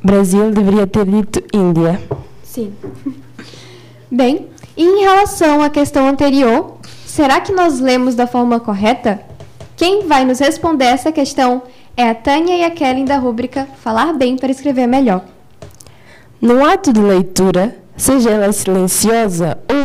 Brasil, 0.00 0.52
deveria 0.52 0.86
ter 0.86 1.04
dito 1.06 1.42
Índia. 1.52 2.00
Sim. 2.44 2.72
Bem, 4.08 4.46
e 4.76 4.84
em 4.84 5.00
relação 5.00 5.60
à 5.60 5.68
questão 5.68 6.06
anterior, 6.06 6.76
será 7.04 7.40
que 7.40 7.50
nós 7.50 7.80
lemos 7.80 8.14
da 8.14 8.28
forma 8.28 8.60
correta? 8.60 9.20
Quem 9.76 10.06
vai 10.06 10.24
nos 10.24 10.38
responder 10.38 10.84
essa 10.84 11.10
questão 11.10 11.62
é 11.96 12.08
a 12.08 12.14
Tânia 12.14 12.56
e 12.56 12.62
a 12.62 12.70
Kellen 12.70 13.06
da 13.06 13.18
rúbrica 13.18 13.66
Falar 13.82 14.12
Bem 14.12 14.36
para 14.36 14.52
Escrever 14.52 14.86
Melhor. 14.86 15.24
No 16.40 16.64
ato 16.64 16.92
de 16.92 17.00
leitura, 17.00 17.76
seja 17.96 18.30
ela 18.30 18.52
silenciosa 18.52 19.58
ou 19.68 19.84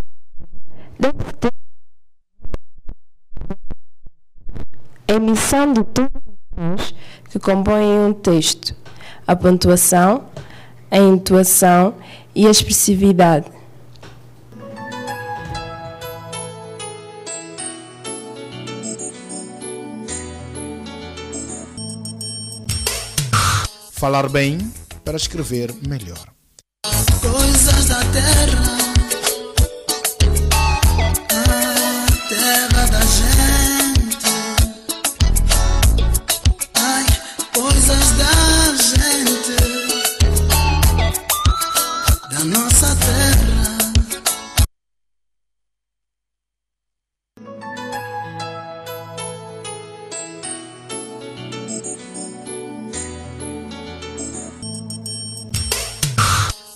deve 0.99 1.34
ter 1.39 1.61
emissão 5.13 5.74
de 5.74 5.84
todos 5.84 6.12
os 6.15 6.56
sons 6.56 6.95
que 7.30 7.39
compõem 7.39 8.00
um 8.00 8.13
texto, 8.13 8.76
a 9.26 9.36
pontuação, 9.36 10.26
a 10.89 10.97
intuação 10.97 11.95
e 12.36 12.47
a 12.47 12.52
expressividade. 12.52 13.52
Falar 23.91 24.30
bem 24.30 24.58
para 25.06 25.15
escrever 25.15 25.74
melhor. 25.88 26.26
coisas 27.21 27.86
da 27.88 28.00
terra, 28.06 28.90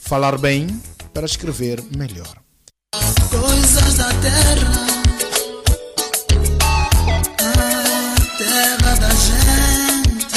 Falar 0.07 0.37
bem 0.37 0.67
para 1.11 1.25
escrever 1.25 1.83
melhor. 1.97 2.37
coisas 3.31 3.95
da 3.95 4.09
terra, 4.21 4.85
a 7.39 8.15
terra 8.37 8.95
da 8.99 9.09
gente. 9.09 10.35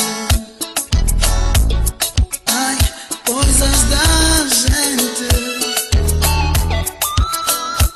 Ai, 2.47 2.79
coisas 3.27 3.85
da 3.91 4.47
gente, 4.57 5.29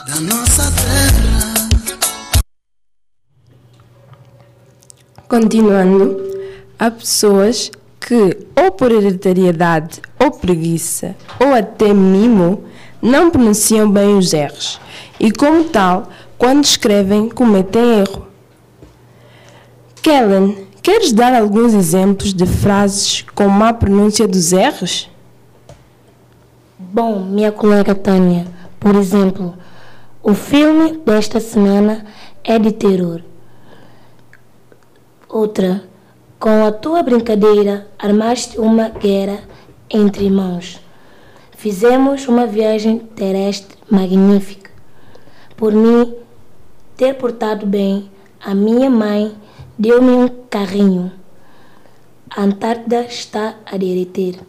da 0.06 0.20
nossa 0.20 0.70
terra. 0.72 1.68
Continuando, 5.26 6.20
há 6.78 6.90
pessoas 6.90 7.70
que, 7.98 8.46
ou 8.60 8.72
por 8.72 8.92
hereditariedade 8.92 10.02
ou 10.18 10.30
preguiça, 10.32 11.16
ou 11.42 11.54
até 11.54 11.92
mimo, 11.92 12.64
não 13.00 13.30
pronunciam 13.30 13.90
bem 13.90 14.16
os 14.16 14.32
R's 14.32 14.80
e, 15.18 15.32
como 15.32 15.64
tal, 15.64 16.08
quando 16.38 16.64
escrevem, 16.64 17.28
cometem 17.28 18.00
erro. 18.00 18.26
Kellen, 20.00 20.66
queres 20.82 21.12
dar 21.12 21.34
alguns 21.34 21.74
exemplos 21.74 22.32
de 22.32 22.46
frases 22.46 23.24
com 23.34 23.48
má 23.48 23.72
pronúncia 23.72 24.26
dos 24.26 24.52
R's? 24.52 25.08
Bom, 26.78 27.20
minha 27.20 27.50
colega 27.50 27.94
Tânia, 27.94 28.46
por 28.78 28.94
exemplo, 28.96 29.54
o 30.22 30.34
filme 30.34 30.98
desta 31.04 31.40
semana 31.40 32.04
é 32.44 32.58
de 32.58 32.72
terror. 32.72 33.20
Outra, 35.28 35.84
com 36.38 36.66
a 36.66 36.72
tua 36.72 37.02
brincadeira 37.02 37.86
armaste 37.98 38.58
uma 38.58 38.88
guerra 38.88 39.38
entre 39.88 40.24
irmãos. 40.24 40.81
Fizemos 41.62 42.26
uma 42.26 42.44
viagem 42.44 42.98
terrestre 42.98 43.78
magnífica. 43.88 44.68
Por 45.56 45.72
mim 45.72 46.12
ter 46.96 47.14
portado 47.14 47.64
bem, 47.64 48.10
a 48.44 48.52
minha 48.52 48.90
mãe 48.90 49.32
deu-me 49.78 50.10
um 50.10 50.28
carrinho. 50.50 51.12
A 52.28 52.42
Antártida 52.42 53.02
está 53.02 53.60
a 53.64 53.76
derreter. 53.76 54.40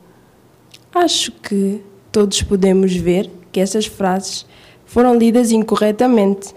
Acho 0.92 1.32
que 1.34 1.84
todos 2.12 2.42
podemos 2.42 2.96
ver 2.96 3.30
que 3.52 3.60
essas 3.60 3.86
frases 3.86 4.44
foram 4.84 5.16
lidas 5.16 5.52
incorretamente. 5.52 6.56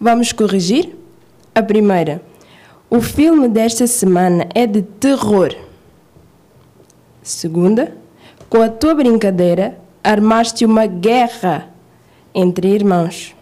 Vamos 0.00 0.32
corrigir? 0.32 0.96
A 1.54 1.62
primeira. 1.62 2.22
O 2.88 3.02
filme 3.02 3.46
desta 3.46 3.86
semana 3.86 4.48
é 4.54 4.66
de 4.66 4.80
terror. 4.80 5.54
Segunda. 7.22 7.94
Com 8.48 8.62
a 8.62 8.70
tua 8.70 8.94
brincadeira, 8.94 9.78
armaste 10.08 10.64
uma 10.64 10.86
guerra 10.86 11.68
entre 12.34 12.68
irmãos. 12.68 13.36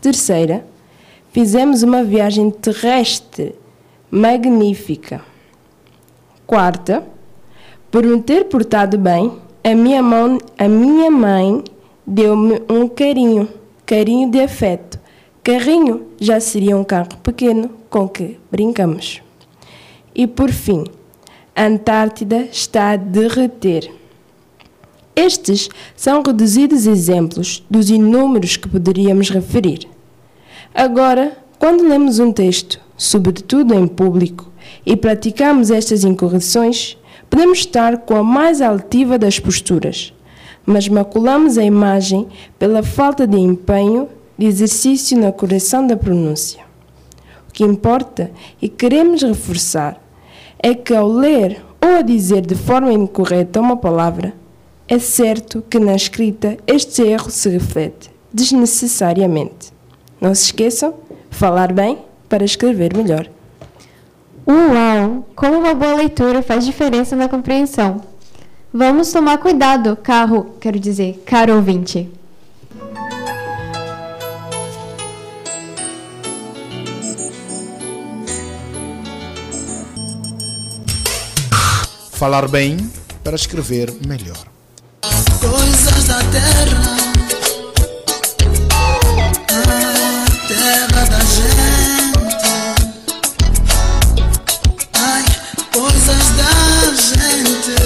Terceira. 0.00 0.66
Fizemos 1.30 1.84
uma 1.84 2.02
viagem 2.02 2.50
terrestre 2.50 3.54
magnífica. 4.10 5.22
Quarta. 6.44 7.04
Por 7.92 8.04
me 8.04 8.20
ter 8.20 8.46
portado 8.46 8.98
bem, 8.98 9.38
a 9.62 9.72
minha, 9.72 10.02
mão, 10.02 10.38
a 10.58 10.66
minha 10.66 11.12
mãe 11.12 11.62
deu-me 12.04 12.60
um 12.68 12.88
carinho, 12.88 13.48
carinho 13.86 14.28
de 14.28 14.40
afeto. 14.40 14.98
Carrinho 15.44 16.08
já 16.18 16.40
seria 16.40 16.76
um 16.76 16.82
carro 16.82 17.16
pequeno 17.22 17.70
com 17.88 18.08
que 18.08 18.36
brincamos. 18.50 19.22
E 20.12 20.26
por 20.26 20.50
fim, 20.50 20.82
a 21.54 21.66
Antártida 21.66 22.48
está 22.50 22.90
a 22.90 22.96
derreter. 22.96 24.01
Estes 25.14 25.68
são 25.94 26.22
reduzidos 26.22 26.86
exemplos 26.86 27.64
dos 27.68 27.90
inúmeros 27.90 28.56
que 28.56 28.68
poderíamos 28.68 29.28
referir. 29.28 29.86
Agora, 30.74 31.36
quando 31.58 31.86
lemos 31.86 32.18
um 32.18 32.32
texto, 32.32 32.80
sobretudo 32.96 33.74
em 33.74 33.86
público, 33.86 34.50
e 34.86 34.96
praticamos 34.96 35.70
estas 35.70 36.02
incorreções, 36.02 36.96
podemos 37.28 37.58
estar 37.58 37.98
com 37.98 38.16
a 38.16 38.22
mais 38.22 38.60
altiva 38.60 39.18
das 39.18 39.38
posturas, 39.38 40.14
mas 40.64 40.88
maculamos 40.88 41.58
a 41.58 41.64
imagem 41.64 42.26
pela 42.58 42.82
falta 42.82 43.26
de 43.26 43.38
empenho 43.38 44.08
de 44.38 44.46
exercício 44.46 45.18
na 45.18 45.30
correção 45.30 45.86
da 45.86 45.96
pronúncia. 45.96 46.62
O 47.48 47.52
que 47.52 47.64
importa 47.64 48.30
e 48.60 48.68
queremos 48.68 49.22
reforçar 49.22 50.00
é 50.58 50.74
que 50.74 50.94
ao 50.94 51.06
ler 51.06 51.62
ou 51.80 51.96
a 51.96 52.02
dizer 52.02 52.40
de 52.40 52.54
forma 52.54 52.92
incorreta 52.92 53.60
uma 53.60 53.76
palavra, 53.76 54.32
é 54.88 54.98
certo 54.98 55.62
que 55.68 55.78
na 55.78 55.94
escrita 55.94 56.56
este 56.66 57.02
erro 57.02 57.30
se 57.30 57.48
reflete 57.48 58.10
desnecessariamente. 58.32 59.72
Não 60.20 60.34
se 60.34 60.44
esqueçam, 60.44 60.94
falar 61.30 61.72
bem 61.72 61.98
para 62.28 62.44
escrever 62.44 62.96
melhor. 62.96 63.28
Uau! 64.48 65.26
Como 65.36 65.58
uma 65.58 65.74
boa 65.74 65.94
leitura 65.94 66.42
faz 66.42 66.64
diferença 66.64 67.14
na 67.14 67.28
compreensão. 67.28 68.00
Vamos 68.72 69.12
tomar 69.12 69.38
cuidado, 69.38 69.96
carro, 69.96 70.56
quero 70.60 70.80
dizer, 70.80 71.22
caro 71.26 71.56
ouvinte. 71.56 72.10
Falar 82.12 82.48
bem 82.48 82.78
para 83.22 83.36
escrever 83.36 83.92
melhor. 84.06 84.51
Coisas 85.40 86.04
da 86.04 86.18
terra, 86.30 86.96
a 89.48 90.24
terra 90.48 91.04
da 91.06 91.20
gente. 91.20 92.52
Ai, 94.94 95.24
coisas 95.72 96.24
da 96.36 96.52
gente, 96.94 97.76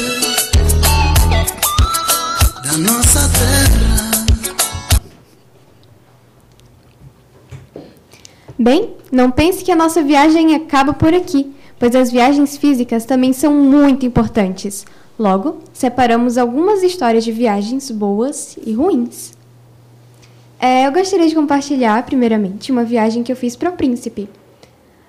da 2.62 2.74
nossa 2.78 3.22
terra. 3.28 3.56
Bem, 8.58 8.94
não 9.12 9.30
pense 9.30 9.62
que 9.64 9.72
a 9.72 9.76
nossa 9.76 10.02
viagem 10.02 10.54
acaba 10.54 10.92
por 10.92 11.14
aqui, 11.14 11.54
pois 11.78 11.94
as 11.94 12.10
viagens 12.10 12.56
físicas 12.56 13.04
também 13.04 13.32
são 13.32 13.52
muito 13.54 14.04
importantes. 14.06 14.84
Logo, 15.18 15.60
separamos 15.72 16.36
algumas 16.36 16.82
histórias 16.82 17.24
de 17.24 17.32
viagens 17.32 17.90
boas 17.90 18.58
e 18.64 18.72
ruins. 18.72 19.32
É, 20.60 20.86
eu 20.86 20.92
gostaria 20.92 21.26
de 21.26 21.34
compartilhar, 21.34 22.04
primeiramente, 22.04 22.70
uma 22.70 22.84
viagem 22.84 23.22
que 23.22 23.32
eu 23.32 23.36
fiz 23.36 23.56
para 23.56 23.70
o 23.70 23.72
Príncipe. 23.72 24.28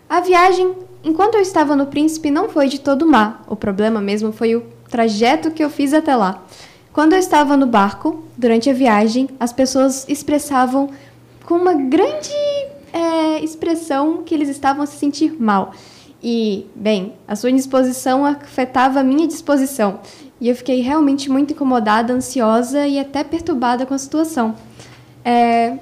A 0.09 0.21
viagem, 0.21 0.73
enquanto 1.03 1.35
eu 1.35 1.41
estava 1.41 1.75
no 1.75 1.87
Príncipe, 1.87 2.31
não 2.31 2.47
foi 2.47 2.69
de 2.69 2.79
todo 2.79 3.05
má. 3.05 3.41
O 3.47 3.55
problema 3.55 3.99
mesmo 3.99 4.31
foi 4.31 4.55
o 4.55 4.63
trajeto 4.89 5.51
que 5.51 5.63
eu 5.63 5.69
fiz 5.69 5.93
até 5.93 6.15
lá. 6.15 6.41
Quando 6.93 7.13
eu 7.13 7.19
estava 7.19 7.57
no 7.57 7.65
barco, 7.65 8.23
durante 8.37 8.69
a 8.69 8.73
viagem, 8.73 9.29
as 9.39 9.51
pessoas 9.51 10.05
expressavam 10.07 10.89
com 11.45 11.55
uma 11.55 11.73
grande 11.73 12.31
é, 12.93 13.43
expressão 13.43 14.23
que 14.23 14.33
eles 14.33 14.49
estavam 14.49 14.83
a 14.83 14.85
se 14.85 14.97
sentir 14.97 15.35
mal. 15.39 15.73
E, 16.21 16.65
bem, 16.75 17.13
a 17.27 17.35
sua 17.35 17.51
indisposição 17.51 18.25
afetava 18.25 18.99
a 18.99 19.03
minha 19.03 19.27
disposição. 19.27 19.99
E 20.39 20.49
eu 20.49 20.55
fiquei 20.55 20.81
realmente 20.81 21.29
muito 21.29 21.53
incomodada, 21.53 22.13
ansiosa 22.13 22.87
e 22.87 22.99
até 22.99 23.23
perturbada 23.23 23.85
com 23.85 23.93
a 23.93 23.97
situação. 23.97 24.55
É, 25.23 25.77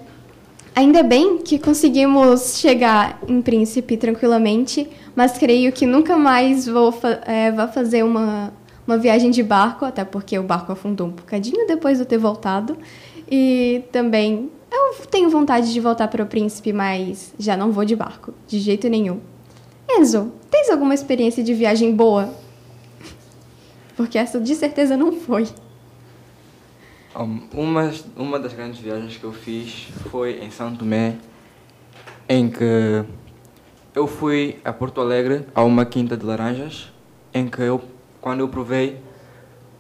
ainda 0.76 1.04
bem 1.04 1.38
que 1.38 1.60
conseguimos 1.60 2.58
chegar 2.58 3.20
em 3.28 3.42
Príncipe 3.42 3.98
tranquilamente, 3.98 4.90
mas 5.16 5.38
creio 5.38 5.72
que 5.72 5.86
nunca 5.86 6.18
mais 6.18 6.68
vou, 6.68 6.92
fa 6.92 7.22
é, 7.26 7.52
vou 7.52 7.68
fazer 7.68 8.04
uma, 8.04 8.54
uma 8.88 8.98
viagem 8.98 9.32
de 9.32 9.44
barco, 9.44 9.86
até 9.86 10.04
porque 10.04 10.38
o 10.38 10.44
barco 10.44 10.72
afundou 10.72 11.08
um 11.08 11.12
bocadinho 11.12 11.68
depois 11.68 11.98
de 11.98 12.04
eu 12.04 12.08
ter 12.08 12.18
voltado. 12.18 12.78
E 13.30 13.84
também 13.92 14.52
eu 14.72 15.06
tenho 15.08 15.30
vontade 15.30 15.72
de 15.72 15.80
voltar 15.80 16.08
para 16.08 16.24
o 16.24 16.26
Príncipe, 16.26 16.74
mas 16.74 17.34
já 17.40 17.56
não 17.56 17.72
vou 17.72 17.86
de 17.86 17.96
barco, 17.96 18.34
de 18.48 18.60
jeito 18.60 18.88
nenhum. 18.90 19.20
Enzo, 19.90 20.32
tens 20.50 20.70
alguma 20.70 20.94
experiência 20.94 21.44
de 21.44 21.54
viagem 21.54 21.96
boa? 21.96 22.34
Porque 23.96 24.18
essa 24.18 24.40
de 24.40 24.56
certeza 24.56 24.98
não 24.98 25.14
foi. 25.14 25.48
Um, 27.16 27.42
uma, 27.54 27.94
uma 28.18 28.40
das 28.40 28.54
grandes 28.54 28.80
viagens 28.80 29.16
que 29.16 29.24
eu 29.24 29.32
fiz 29.32 29.88
foi 30.12 30.44
em 30.44 30.52
São 30.52 30.76
Tomé, 30.76 31.16
em 32.28 32.50
que 32.50 33.06
eu 33.96 34.06
fui 34.06 34.60
a 34.66 34.74
Porto 34.74 35.00
Alegre 35.00 35.46
a 35.56 35.64
uma 35.64 35.86
quinta 35.86 36.18
de 36.18 36.26
laranjas, 36.26 36.92
em 37.34 37.48
que 37.48 37.62
eu, 37.62 37.82
quando 38.20 38.42
eu 38.42 38.50
provei 38.50 39.00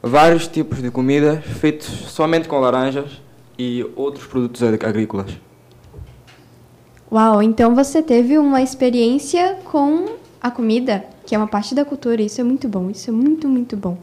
vários 0.01 0.47
tipos 0.47 0.81
de 0.81 0.89
comida 0.89 1.41
feitos 1.41 1.87
somente 1.87 2.47
com 2.47 2.59
laranjas 2.59 3.21
e 3.57 3.85
outros 3.95 4.25
produtos 4.25 4.63
agrícolas. 4.63 5.31
Uau, 7.11 7.41
então 7.41 7.75
você 7.75 8.01
teve 8.01 8.37
uma 8.37 8.63
experiência 8.63 9.59
com 9.65 10.05
a 10.41 10.49
comida, 10.49 11.05
que 11.25 11.35
é 11.35 11.37
uma 11.37 11.47
parte 11.47 11.75
da 11.75 11.85
cultura. 11.85 12.21
Isso 12.21 12.41
é 12.41 12.43
muito 12.43 12.67
bom, 12.67 12.89
isso 12.89 13.09
é 13.09 13.13
muito, 13.13 13.47
muito 13.47 13.77
bom. 13.77 13.97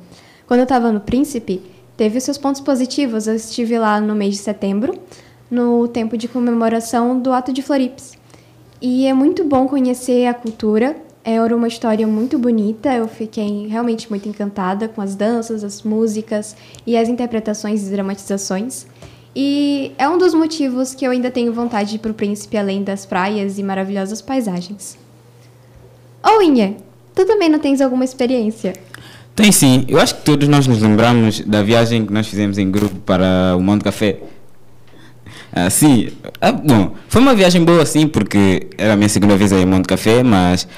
Quando 0.47 0.61
eu 0.61 0.65
estava 0.65 0.93
no 0.93 1.01
Príncipe, 1.01 1.61
teve 1.97 2.19
os 2.19 2.25
seus 2.25 2.39
pontos 2.39 2.61
positivos. 2.61 3.27
Eu 3.27 3.35
estive 3.35 3.77
lá 3.77 4.01
no 4.01 4.15
mês 4.15 4.35
de 4.35 4.41
setembro, 4.41 4.97
no 5.51 5.89
tempo 5.89 6.17
de 6.17 6.29
comemoração 6.29 7.19
do 7.19 7.33
Ato 7.33 7.53
de 7.53 7.61
Floripes. 7.61 8.13
E 8.81 9.07
é 9.07 9.13
muito 9.13 9.45
bom 9.45 9.67
conhecer 9.67 10.27
a 10.27 10.35
cultura. 10.35 10.97
Era 11.25 11.57
uma 11.57 11.69
história 11.69 12.07
muito 12.07 12.39
bonita. 12.39 12.95
Eu 12.95 13.09
fiquei 13.09 13.67
realmente 13.67 14.09
muito 14.11 14.29
encantada 14.29 14.89
com 14.89 15.01
as 15.01 15.17
danças, 15.17 15.65
as 15.65 15.83
músicas 15.83 16.57
e 16.87 16.97
as 16.97 17.09
interpretações 17.09 17.87
e 17.87 17.91
dramatizações. 17.91 18.87
E 19.35 19.93
é 19.97 20.09
um 20.09 20.18
dos 20.18 20.35
motivos 20.35 20.95
que 20.95 21.07
eu 21.07 21.11
ainda 21.11 21.30
tenho 21.30 21.53
vontade 21.53 21.91
de 21.91 21.97
ir 21.97 21.99
para 21.99 22.11
o 22.11 22.14
Príncipe, 22.14 22.57
além 22.57 22.83
das 22.83 23.07
praias 23.07 23.59
e 23.59 23.62
maravilhosas 23.62 24.20
paisagens. 24.20 24.99
Ô, 26.22 26.43
Inha, 26.43 26.76
tu 27.14 27.24
também 27.24 27.49
não 27.49 27.59
tens 27.59 27.80
alguma 27.80 28.05
experiência? 28.05 28.74
Tem 29.35 29.51
sim, 29.51 29.87
eu 29.89 29.99
acho 29.99 30.16
que 30.16 30.22
todos 30.22 30.47
nós 30.47 30.66
nos 30.66 30.83
lembramos 30.83 31.41
da 31.41 31.62
viagem 31.62 32.05
que 32.05 32.12
nós 32.12 32.26
fizemos 32.28 32.59
em 32.59 32.70
grupo 32.70 32.97
para 33.01 33.57
o 33.57 33.61
Monte 33.61 33.83
Café. 33.83 34.18
Ah, 35.51 35.70
sim, 35.70 36.11
ah, 36.41 36.53
bom, 36.53 36.95
foi 37.09 37.20
uma 37.20 37.35
viagem 37.35 37.64
boa 37.64 37.85
sim, 37.87 38.07
porque 38.07 38.68
era 38.76 38.93
a 38.93 38.97
minha 38.97 39.09
segunda 39.09 39.37
vez 39.37 39.53
aí 39.53 39.62
em 39.62 39.66
Monte 39.66 39.87
Café, 39.87 40.22
mas 40.22 40.68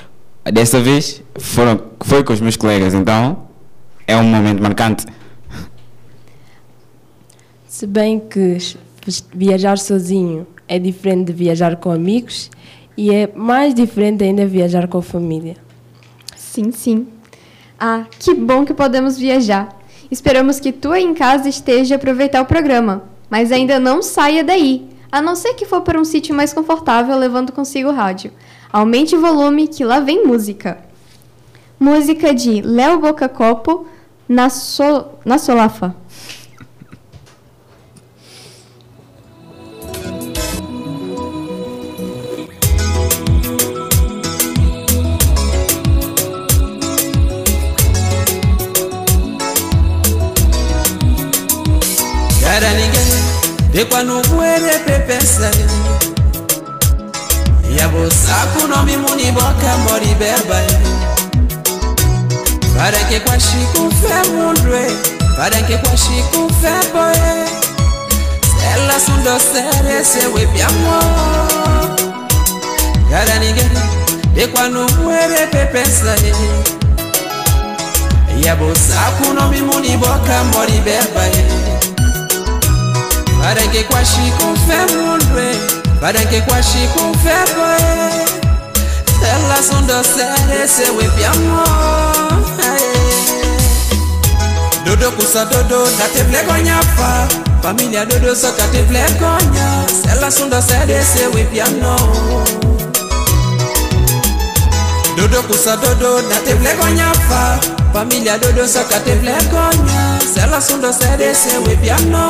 dessa 0.52 0.80
vez 0.80 1.20
foram, 1.36 1.80
foi 2.00 2.22
com 2.22 2.32
os 2.32 2.40
meus 2.40 2.56
colegas, 2.56 2.94
então 2.94 3.48
é 4.06 4.16
um 4.16 4.24
momento 4.24 4.62
marcante. 4.62 5.04
Se 7.74 7.88
bem 7.88 8.20
que 8.20 8.56
viajar 9.34 9.78
sozinho 9.78 10.46
é 10.68 10.78
diferente 10.78 11.24
de 11.24 11.32
viajar 11.32 11.74
com 11.74 11.90
amigos 11.90 12.48
e 12.96 13.12
é 13.12 13.28
mais 13.34 13.74
diferente 13.74 14.22
ainda 14.22 14.46
viajar 14.46 14.86
com 14.86 14.98
a 14.98 15.02
família. 15.02 15.56
Sim, 16.36 16.70
sim. 16.70 17.08
Ah, 17.76 18.04
que 18.16 18.32
bom 18.32 18.64
que 18.64 18.72
podemos 18.72 19.18
viajar. 19.18 19.76
Esperamos 20.08 20.60
que 20.60 20.70
tu 20.70 20.92
aí 20.92 21.02
em 21.02 21.14
casa 21.14 21.48
esteja 21.48 21.96
a 21.96 21.98
aproveitar 21.98 22.42
o 22.42 22.46
programa, 22.46 23.02
mas 23.28 23.50
ainda 23.50 23.80
não 23.80 24.02
saia 24.02 24.44
daí, 24.44 24.88
a 25.10 25.20
não 25.20 25.34
ser 25.34 25.54
que 25.54 25.66
for 25.66 25.80
para 25.80 26.00
um 26.00 26.04
sítio 26.04 26.32
mais 26.32 26.54
confortável 26.54 27.18
levando 27.18 27.50
consigo 27.50 27.88
o 27.88 27.92
rádio. 27.92 28.30
Aumente 28.72 29.16
o 29.16 29.20
volume 29.20 29.66
que 29.66 29.84
lá 29.84 29.98
vem 29.98 30.24
música. 30.24 30.78
Música 31.80 32.32
de 32.32 32.62
Léo 32.62 33.00
Boca 33.00 33.28
Copo 33.28 33.84
na, 34.28 34.48
so, 34.48 35.06
na 35.24 35.38
Solafa. 35.38 36.03
Boka 59.32 59.78
mori 59.84 60.14
berba 60.18 60.60
Para 62.76 62.98
que 63.08 63.20
kwa 63.20 63.38
shiku 63.38 63.90
fe 63.90 64.30
mundwe 64.30 64.86
Para 65.36 65.62
que 65.62 65.78
kwa 65.78 65.96
shiku 65.96 66.48
fe 66.60 66.74
boye 66.92 67.46
Ela 68.74 68.98
sundo 68.98 69.38
sere 69.38 70.04
se 70.04 70.26
we 70.28 70.46
piamo 70.46 71.00
Cara 73.10 73.38
ninguém 73.38 73.70
de 74.34 74.48
quando 74.48 74.86
muere 74.98 75.46
pepesa 75.46 76.16
Barangekwa 83.44 83.98
și 83.98 84.24
cu 84.38 84.48
ferul 84.66 85.20
lui 85.32 85.56
Barangekwa 86.00 86.56
și 86.68 86.82
cu 86.94 87.04
ferul 87.24 87.72
Ela 89.32 89.58
sunt 89.68 89.90
o 89.98 90.02
sere 90.12 90.60
se 90.74 90.86
wepiamo 90.96 91.64
eh. 92.68 92.82
Dodo 94.84 95.08
kusa 95.16 95.42
dodo 95.50 95.78
da 95.98 96.06
te 96.14 96.22
vlegonya 96.28 96.78
fa. 96.96 97.10
Familia 97.62 98.04
dodo 98.04 98.32
so 98.40 98.48
ka 98.56 98.66
te 98.72 98.80
vlegonya 98.88 99.68
Ela 100.12 100.28
sunt 100.36 100.52
o 100.52 100.60
sere 100.68 100.98
se 101.12 101.24
wepiamo 101.34 101.94
Dodo 105.16 105.40
kusa 105.48 105.74
dodo 105.82 106.10
da 106.28 106.38
te 106.44 106.52
vlegonya 106.60 107.10
fa. 107.28 107.42
Familia 107.92 108.34
dodo 108.42 108.64
so 108.66 108.82
ka 108.90 108.98
te 109.04 109.14
vlegonya 109.20 110.02
Ela 110.42 110.60
sunt 110.66 110.84
o 110.84 110.92
sere 110.98 111.28
se 111.42 111.54
wepiamo 111.66 112.24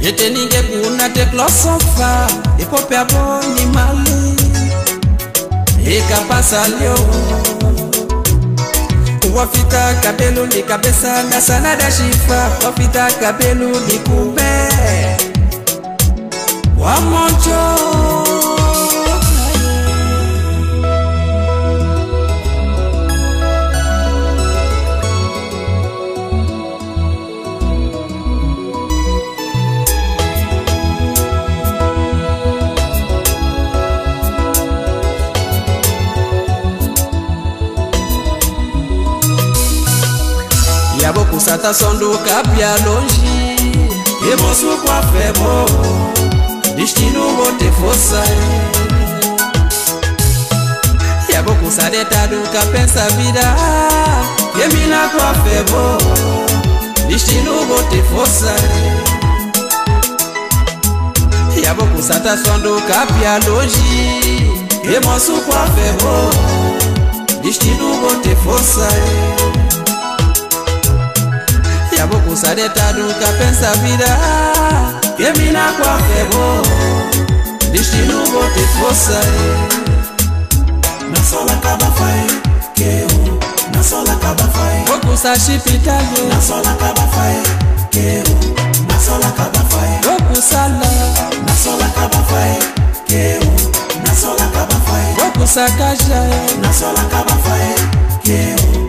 Yete 0.00 0.30
ningekuona 0.30 1.08
teklosofa 1.08 2.26
ipope 2.58 2.94
e 2.94 2.98
aboni 2.98 3.66
mali 3.74 4.36
ikapasa 5.98 6.68
leo 6.68 6.98
wafita 9.36 9.94
kabelu 9.94 10.46
ni 10.46 10.54
e 10.58 10.62
kabesa 10.62 11.22
na 11.22 11.40
sana 11.40 11.76
dashifa 11.76 12.50
wafita 12.66 13.10
kabelu 13.20 13.68
ni 13.68 13.98
kube 13.98 14.68
wamoncho 16.78 17.78
yabo 41.58 41.70
kusata 41.70 41.74
sonduka 41.74 42.42
pya 42.56 42.76
longi 42.86 43.56
emosu 44.32 44.76
kwa 44.84 45.02
febo 45.02 45.68
destino 46.76 47.20
bote 47.36 47.72
fosa 47.72 48.22
yabo 51.32 51.52
kusade 51.54 52.04
taduka 52.04 52.62
pensa 52.72 53.08
vida. 53.10 53.56
Yemina 54.60 55.08
kwa 55.08 55.34
febo 55.34 55.98
destino 57.08 57.52
bote 57.68 58.02
fosa 58.02 58.54
yabo 61.64 61.82
kusata 61.84 62.36
sonduka 62.44 63.06
pya 63.18 63.38
longi 63.38 64.52
emosu 64.96 65.32
kwa 65.32 65.66
febo 65.66 66.30
destino 67.42 67.96
bote 68.02 68.36
fosa 68.36 68.88
yabokusade 71.98 72.68
taduka 72.68 73.26
pensavira 73.38 74.18
kemina 75.16 75.72
kwakebo 75.72 76.66
lishinubo 77.72 78.42
tifosae 78.54 79.68
nasolaka 81.10 81.76
bafae 81.76 82.26
keo 82.74 83.38
nasolaka 83.72 84.34
bafae 84.34 84.84
okusa 84.94 85.40
shipitalo 85.40 86.28
nasolaka 86.28 86.92
bafae 86.92 87.42
keo 87.90 88.24
nasolaka 88.88 89.44
bafae 89.54 90.00
okusala 90.16 90.90
nasolaka 91.46 92.08
bafae 92.08 92.58
keo 93.06 93.42
nasolaka 94.06 94.66
bafae 94.66 95.28
okusakajae 95.28 96.40
nasolaka 96.62 97.24
bafae 97.24 97.74
keo 98.22 98.88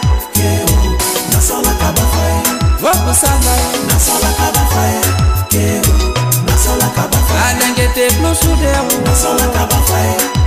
nasolaka 1.51 1.91
bafraye. 1.91 2.41
Vokosala 2.81 3.55
nasolaka 3.87 4.51
bafraye. 4.55 5.01
Nasolaka 6.47 7.01
bafraye. 7.11 7.43
Anenge 7.49 7.87
te 7.93 8.07
plusude 8.15 8.71
nasolaka 9.05 9.65
bafraye. 9.65 10.40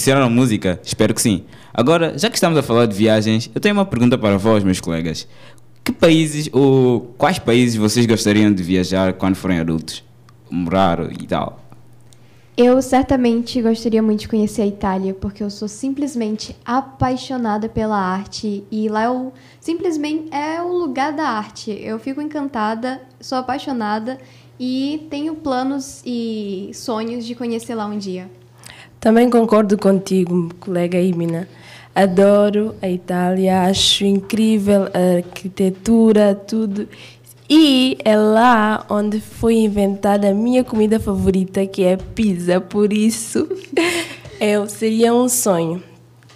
Apreciaram 0.00 0.24
a 0.24 0.30
música? 0.30 0.80
Espero 0.82 1.12
que 1.12 1.20
sim. 1.20 1.44
Agora, 1.74 2.18
já 2.18 2.30
que 2.30 2.36
estamos 2.36 2.56
a 2.56 2.62
falar 2.62 2.86
de 2.86 2.96
viagens, 2.96 3.50
eu 3.54 3.60
tenho 3.60 3.74
uma 3.74 3.84
pergunta 3.84 4.16
para 4.16 4.38
vós, 4.38 4.64
meus 4.64 4.80
colegas. 4.80 5.28
Que 5.84 5.92
países 5.92 6.48
ou 6.54 7.14
quais 7.18 7.38
países 7.38 7.76
vocês 7.76 8.06
gostariam 8.06 8.50
de 8.50 8.62
viajar 8.62 9.12
quando 9.12 9.34
forem 9.34 9.58
adultos? 9.58 10.02
Morar 10.50 11.12
e 11.12 11.26
tal. 11.26 11.62
Eu 12.56 12.80
certamente 12.80 13.60
gostaria 13.60 14.02
muito 14.02 14.20
de 14.20 14.28
conhecer 14.28 14.62
a 14.62 14.66
Itália, 14.66 15.12
porque 15.12 15.44
eu 15.44 15.50
sou 15.50 15.68
simplesmente 15.68 16.56
apaixonada 16.64 17.68
pela 17.68 17.98
arte 17.98 18.64
e 18.70 18.88
lá 18.88 19.04
eu 19.04 19.34
simplesmente 19.60 20.34
é 20.34 20.62
o 20.62 20.72
lugar 20.72 21.12
da 21.12 21.28
arte. 21.28 21.78
Eu 21.78 21.98
fico 21.98 22.22
encantada, 22.22 23.02
sou 23.20 23.36
apaixonada 23.36 24.18
e 24.58 25.06
tenho 25.10 25.34
planos 25.34 26.02
e 26.06 26.70
sonhos 26.72 27.26
de 27.26 27.34
conhecer 27.34 27.74
lá 27.74 27.84
um 27.84 27.98
dia. 27.98 28.39
Também 29.00 29.30
concordo 29.30 29.78
contigo, 29.78 30.54
colega 30.60 31.00
Imina. 31.00 31.48
Adoro 31.94 32.74
a 32.82 32.88
Itália, 32.88 33.62
acho 33.62 34.04
incrível 34.04 34.88
a 34.92 35.16
arquitetura, 35.16 36.34
tudo. 36.34 36.86
E 37.48 37.96
é 38.04 38.14
lá 38.14 38.84
onde 38.90 39.18
foi 39.18 39.54
inventada 39.54 40.28
a 40.28 40.34
minha 40.34 40.62
comida 40.62 41.00
favorita, 41.00 41.66
que 41.66 41.82
é 41.82 41.96
pizza. 41.96 42.60
Por 42.60 42.92
isso, 42.92 43.48
eu 44.38 44.68
seria 44.68 45.14
um 45.14 45.30
sonho. 45.30 45.82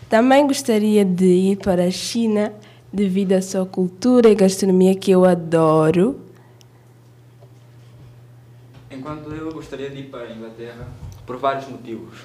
Também 0.08 0.46
gostaria 0.46 1.04
de 1.04 1.26
ir 1.26 1.56
para 1.58 1.84
a 1.84 1.90
China, 1.90 2.50
devido 2.90 3.34
à 3.34 3.42
sua 3.42 3.66
cultura 3.66 4.30
e 4.30 4.34
gastronomia 4.34 4.94
que 4.94 5.10
eu 5.10 5.26
adoro. 5.26 6.18
Enquanto 8.90 9.30
eu 9.34 9.52
gostaria 9.52 9.90
de 9.90 9.98
ir 9.98 10.04
para 10.04 10.24
a 10.24 10.32
Inglaterra 10.32 10.88
por 11.26 11.36
vários 11.36 11.68
motivos. 11.68 12.24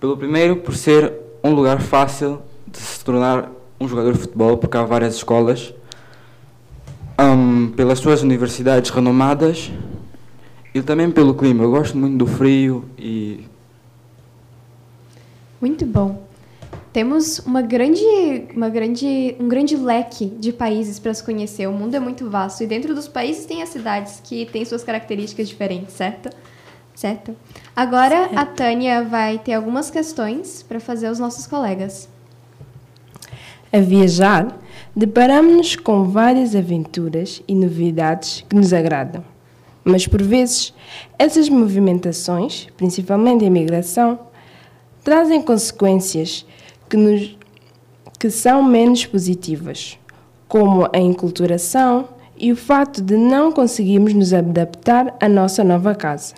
Pelo 0.00 0.16
primeiro, 0.16 0.56
por 0.56 0.76
ser 0.76 1.12
um 1.42 1.52
lugar 1.52 1.80
fácil 1.80 2.40
de 2.66 2.78
se 2.78 3.04
tornar 3.04 3.50
um 3.80 3.88
jogador 3.88 4.12
de 4.12 4.18
futebol, 4.18 4.56
porque 4.56 4.76
há 4.76 4.84
várias 4.84 5.16
escolas, 5.16 5.74
um, 7.18 7.68
pelas 7.72 7.98
suas 7.98 8.22
universidades 8.22 8.90
renomadas 8.90 9.72
e 10.72 10.82
também 10.82 11.10
pelo 11.10 11.34
clima. 11.34 11.64
Eu 11.64 11.70
gosto 11.72 11.96
muito 11.96 12.16
do 12.16 12.26
frio 12.26 12.84
e. 12.96 13.44
Muito 15.60 15.84
bom. 15.84 16.28
Temos 16.92 17.40
uma 17.40 17.60
grande, 17.60 18.04
uma 18.54 18.68
grande, 18.68 19.34
um 19.40 19.48
grande 19.48 19.76
leque 19.76 20.26
de 20.26 20.52
países 20.52 20.98
para 21.00 21.12
se 21.12 21.22
conhecer. 21.24 21.66
O 21.66 21.72
mundo 21.72 21.94
é 21.94 22.00
muito 22.00 22.30
vasto 22.30 22.62
e 22.62 22.66
dentro 22.66 22.94
dos 22.94 23.08
países 23.08 23.44
tem 23.46 23.62
as 23.62 23.68
cidades 23.70 24.20
que 24.22 24.46
têm 24.46 24.64
suas 24.64 24.84
características 24.84 25.48
diferentes, 25.48 25.94
certo? 25.94 26.30
Certo? 26.98 27.32
Agora 27.76 28.26
certo. 28.26 28.38
a 28.38 28.44
Tânia 28.44 29.04
vai 29.04 29.38
ter 29.38 29.52
algumas 29.52 29.88
questões 29.88 30.64
para 30.64 30.80
fazer 30.80 31.06
aos 31.06 31.20
nossos 31.20 31.46
colegas. 31.46 32.08
A 33.72 33.78
viajar, 33.78 34.58
deparamos-nos 34.96 35.76
com 35.76 36.10
várias 36.10 36.56
aventuras 36.56 37.40
e 37.46 37.54
novidades 37.54 38.44
que 38.48 38.56
nos 38.56 38.72
agradam. 38.72 39.22
Mas 39.84 40.08
por 40.08 40.20
vezes, 40.20 40.74
essas 41.16 41.48
movimentações, 41.48 42.66
principalmente 42.76 43.44
a 43.44 43.46
imigração, 43.46 44.18
trazem 45.04 45.40
consequências 45.40 46.44
que, 46.88 46.96
nos, 46.96 47.38
que 48.18 48.28
são 48.28 48.60
menos 48.60 49.06
positivas, 49.06 49.96
como 50.48 50.88
a 50.92 50.98
enculturação 50.98 52.08
e 52.36 52.50
o 52.50 52.56
fato 52.56 53.00
de 53.00 53.16
não 53.16 53.52
conseguirmos 53.52 54.12
nos 54.14 54.34
adaptar 54.34 55.16
à 55.20 55.28
nossa 55.28 55.62
nova 55.62 55.94
casa, 55.94 56.34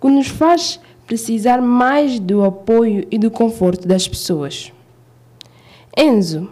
que 0.00 0.08
nos 0.08 0.28
faz 0.28 0.80
precisar 1.06 1.60
mais 1.60 2.20
do 2.20 2.44
apoio 2.44 3.06
e 3.10 3.18
do 3.18 3.30
conforto 3.30 3.88
das 3.88 4.06
pessoas. 4.06 4.72
Enzo, 5.96 6.50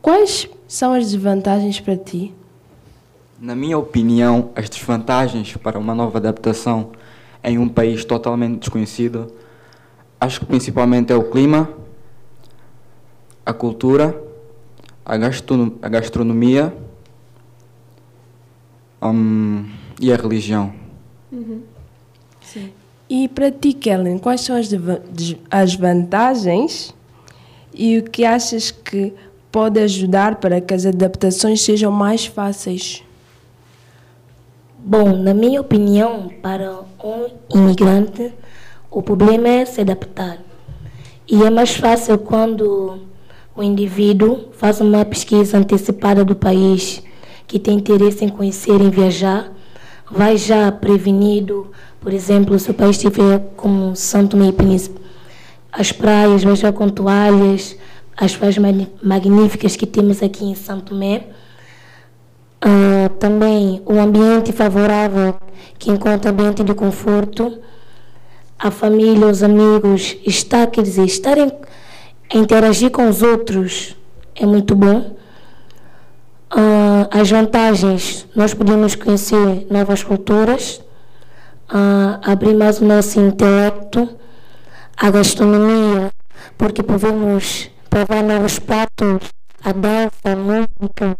quais 0.00 0.48
são 0.66 0.94
as 0.94 1.10
desvantagens 1.10 1.80
para 1.80 1.96
ti? 1.96 2.32
Na 3.40 3.54
minha 3.54 3.76
opinião, 3.76 4.50
as 4.54 4.68
desvantagens 4.68 5.56
para 5.56 5.78
uma 5.78 5.94
nova 5.94 6.18
adaptação 6.18 6.92
em 7.42 7.58
um 7.58 7.68
país 7.68 8.04
totalmente 8.04 8.60
desconhecido, 8.60 9.32
acho 10.20 10.40
que 10.40 10.46
principalmente 10.46 11.12
é 11.12 11.16
o 11.16 11.30
clima, 11.30 11.68
a 13.44 13.52
cultura, 13.52 14.20
a, 15.04 15.14
a 15.14 15.88
gastronomia 15.88 16.74
um, 19.02 19.64
e 20.00 20.12
a 20.12 20.16
religião. 20.16 20.72
Uhum. 21.30 21.62
E 23.08 23.26
para 23.26 23.50
ti, 23.50 23.72
Kellen, 23.72 24.18
quais 24.18 24.42
são 24.42 24.54
as, 24.54 24.68
as 25.50 25.74
vantagens 25.74 26.94
e 27.72 27.98
o 27.98 28.02
que 28.02 28.24
achas 28.24 28.70
que 28.70 29.14
pode 29.50 29.80
ajudar 29.80 30.36
para 30.36 30.60
que 30.60 30.74
as 30.74 30.84
adaptações 30.84 31.62
sejam 31.62 31.90
mais 31.90 32.26
fáceis? 32.26 33.02
Bom, 34.78 35.16
na 35.16 35.32
minha 35.32 35.60
opinião, 35.60 36.30
para 36.42 36.80
um 37.02 37.26
imigrante, 37.54 38.32
o 38.90 39.02
problema 39.02 39.48
é 39.48 39.64
se 39.64 39.80
adaptar. 39.80 40.38
E 41.26 41.42
é 41.42 41.50
mais 41.50 41.74
fácil 41.74 42.18
quando 42.18 43.00
o 43.56 43.62
indivíduo 43.62 44.48
faz 44.52 44.80
uma 44.80 45.04
pesquisa 45.04 45.58
antecipada 45.58 46.24
do 46.24 46.36
país 46.36 47.02
que 47.46 47.58
tem 47.58 47.76
interesse 47.76 48.24
em 48.24 48.28
conhecer 48.28 48.80
e 48.80 48.90
viajar, 48.90 49.52
vai 50.10 50.36
já 50.36 50.70
prevenido, 50.72 51.70
por 52.00 52.12
exemplo, 52.12 52.58
se 52.58 52.70
o 52.70 52.74
país 52.74 52.96
estiver 52.96 53.40
como 53.56 53.94
Santo 53.94 54.36
Meio 54.36 54.52
Príncipe, 54.52 55.00
as 55.72 55.92
praias, 55.92 56.42
vai 56.42 56.56
já 56.56 56.72
com 56.72 56.88
toalhas, 56.88 57.76
as 58.16 58.36
praias 58.36 58.56
magníficas 59.02 59.76
que 59.76 59.86
temos 59.86 60.22
aqui 60.22 60.44
em 60.44 60.54
Santo 60.54 60.86
Tomé. 60.86 61.26
Uh, 62.64 63.08
também 63.20 63.80
o 63.86 63.98
ambiente 64.00 64.50
favorável, 64.50 65.36
que 65.78 65.90
encontra 65.90 66.30
ambiente 66.30 66.64
de 66.64 66.74
conforto, 66.74 67.58
a 68.58 68.70
família, 68.70 69.26
os 69.26 69.42
amigos, 69.44 70.16
está, 70.26 70.66
quer 70.66 70.82
dizer, 70.82 71.04
estarem 71.04 71.52
interagir 72.34 72.90
com 72.90 73.08
os 73.08 73.22
outros 73.22 73.96
é 74.38 74.46
muito 74.46 74.74
bom. 74.74 75.16
Uh, 76.50 77.06
as 77.10 77.30
vantagens, 77.30 78.26
nós 78.34 78.54
podemos 78.54 78.94
conhecer 78.94 79.66
novas 79.70 80.02
culturas, 80.02 80.80
uh, 81.68 82.18
abrir 82.22 82.54
mais 82.54 82.80
o 82.80 82.86
nosso 82.86 83.20
intelecto, 83.20 84.08
a 84.96 85.10
gastronomia, 85.10 86.10
porque 86.56 86.82
podemos 86.82 87.70
provar 87.90 88.22
novos 88.22 88.58
pratos, 88.58 89.30
a 89.62 89.72
dança, 89.72 90.10
a 90.24 90.36
música, 90.36 91.16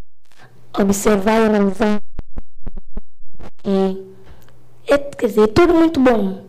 observar 0.78 1.42
e 1.42 1.46
analisar. 1.46 2.02
E, 3.66 4.02
é, 4.86 4.96
quer 4.96 5.26
dizer, 5.26 5.42
é 5.42 5.46
tudo 5.46 5.74
muito 5.74 6.00
bom. 6.00 6.42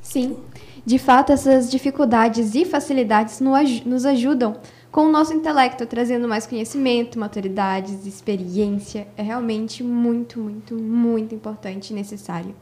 Sim. 0.00 0.36
De 0.84 1.00
fato, 1.00 1.32
essas 1.32 1.68
dificuldades 1.68 2.54
e 2.54 2.64
facilidades 2.64 3.40
nos 3.84 4.06
ajudam 4.06 4.56
com 4.96 5.02
o 5.02 5.12
nosso 5.12 5.34
intelecto, 5.34 5.84
trazendo 5.84 6.26
mais 6.26 6.46
conhecimento, 6.46 7.18
maturidades, 7.18 8.06
experiência. 8.06 9.06
É 9.14 9.22
realmente 9.22 9.84
muito, 9.84 10.40
muito, 10.40 10.74
muito 10.74 11.34
importante 11.34 11.90
e 11.90 11.94
necessário. 11.94 12.56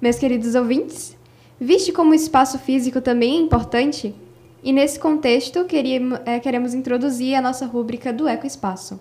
Meus 0.00 0.16
queridos 0.16 0.54
ouvintes, 0.54 1.16
viste 1.60 1.90
como 1.90 2.12
o 2.12 2.14
espaço 2.14 2.56
físico 2.56 3.00
também 3.00 3.38
é 3.38 3.40
importante? 3.40 4.14
E 4.62 4.72
nesse 4.72 5.00
contexto, 5.00 5.66
é, 6.24 6.38
queremos 6.38 6.72
introduzir 6.72 7.34
a 7.34 7.42
nossa 7.42 7.66
rúbrica 7.66 8.12
do 8.12 8.28
Ecoespaço. 8.28 9.00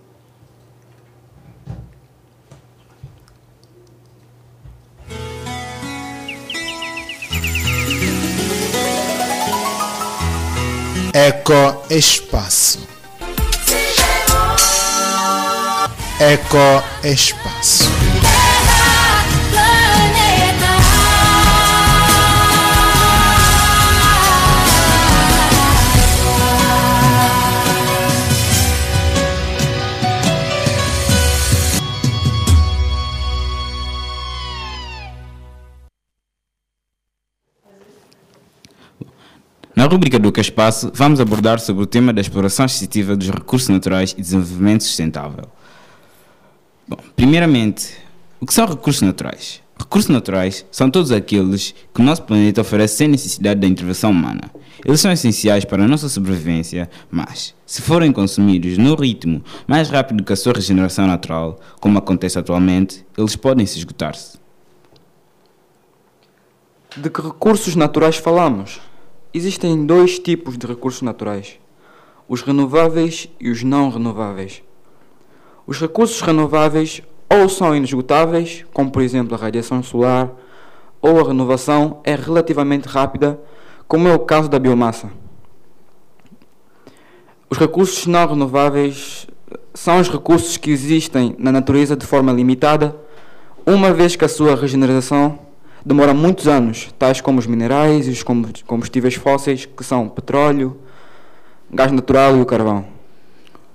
Eco 11.18 11.82
Espaço. 11.90 12.78
Eco 16.20 16.84
Espaço. 17.06 18.15
Na 39.86 39.92
rubrica 39.92 40.18
do 40.18 40.32
Que 40.32 40.42
Espaço, 40.42 40.92
vamos 40.96 41.20
abordar 41.20 41.60
sobre 41.60 41.84
o 41.84 41.86
tema 41.86 42.12
da 42.12 42.20
exploração 42.20 42.66
extensiva 42.66 43.16
dos 43.16 43.30
recursos 43.30 43.70
naturais 43.70 44.16
e 44.18 44.22
desenvolvimento 44.22 44.84
sustentável. 44.84 45.46
Bom, 46.88 46.98
primeiramente, 47.16 47.96
o 48.42 48.48
que 48.48 48.54
são 48.56 48.66
recursos 48.66 49.04
naturais? 49.04 49.62
Recursos 49.80 50.10
naturais 50.10 50.66
são 50.72 50.90
todos 50.90 51.12
aqueles 51.12 51.76
que 51.94 52.02
o 52.02 52.04
nosso 52.04 52.24
planeta 52.24 52.62
oferece 52.62 52.98
sem 52.98 53.08
necessidade 53.08 53.60
da 53.60 53.68
intervenção 53.68 54.10
humana. 54.10 54.50
Eles 54.84 55.00
são 55.00 55.12
essenciais 55.12 55.66
para 55.66 55.84
a 55.84 55.88
nossa 55.88 56.10
sobrevivência, 56.10 56.90
mas, 57.12 57.54
se 57.64 57.80
forem 57.84 58.12
consumidos 58.12 58.80
no 58.80 58.96
ritmo 58.96 59.44
mais 59.68 59.88
rápido 59.92 60.24
que 60.24 60.34
a 60.34 60.36
sua 60.36 60.54
regeneração 60.54 61.06
natural, 61.06 61.60
como 61.80 62.00
acontece 62.00 62.40
atualmente, 62.40 63.06
eles 63.16 63.36
podem 63.36 63.68
se 63.68 63.78
esgotar-se. 63.78 64.40
De 66.98 67.08
que 67.08 67.22
recursos 67.22 67.76
naturais 67.76 68.16
falamos? 68.16 68.82
Existem 69.38 69.86
dois 69.86 70.18
tipos 70.18 70.58
de 70.58 70.66
recursos 70.66 71.02
naturais: 71.02 71.60
os 72.26 72.42
renováveis 72.42 73.28
e 73.38 73.50
os 73.50 73.64
não 73.64 73.90
renováveis. 73.90 74.64
Os 75.68 75.78
recursos 75.78 76.22
renováveis 76.22 77.02
ou 77.30 77.50
são 77.50 77.76
inesgotáveis, 77.76 78.64
como 78.74 78.90
por 78.90 79.02
exemplo 79.02 79.36
a 79.36 79.38
radiação 79.38 79.84
solar, 79.84 80.32
ou 81.02 81.20
a 81.20 81.28
renovação 81.28 82.00
é 82.06 82.16
relativamente 82.16 82.88
rápida, 82.88 83.38
como 83.90 84.08
é 84.08 84.16
o 84.16 84.20
caso 84.20 84.48
da 84.48 84.58
biomassa. 84.58 85.12
Os 87.50 87.58
recursos 87.58 88.08
não 88.08 88.26
renováveis 88.26 89.28
são 89.74 90.00
os 90.00 90.08
recursos 90.08 90.56
que 90.56 90.72
existem 90.72 91.36
na 91.38 91.52
natureza 91.52 91.98
de 91.98 92.06
forma 92.06 92.32
limitada, 92.32 92.96
uma 93.66 93.92
vez 93.92 94.16
que 94.16 94.24
a 94.24 94.30
sua 94.30 94.56
regeneração 94.56 95.38
demora 95.86 96.14
muitos 96.14 96.48
anos, 96.48 96.90
tais 96.98 97.22
como 97.22 97.40
os 97.40 97.46
minerais 97.46 98.08
e 98.08 98.12
os 98.12 98.24
combustíveis 98.64 99.14
fósseis, 99.14 99.66
que 99.66 99.84
são 99.84 100.10
petróleo, 100.10 100.78
gás 101.72 101.92
natural 101.92 102.36
e 102.38 102.42
o 102.42 102.46
carvão. 102.46 102.86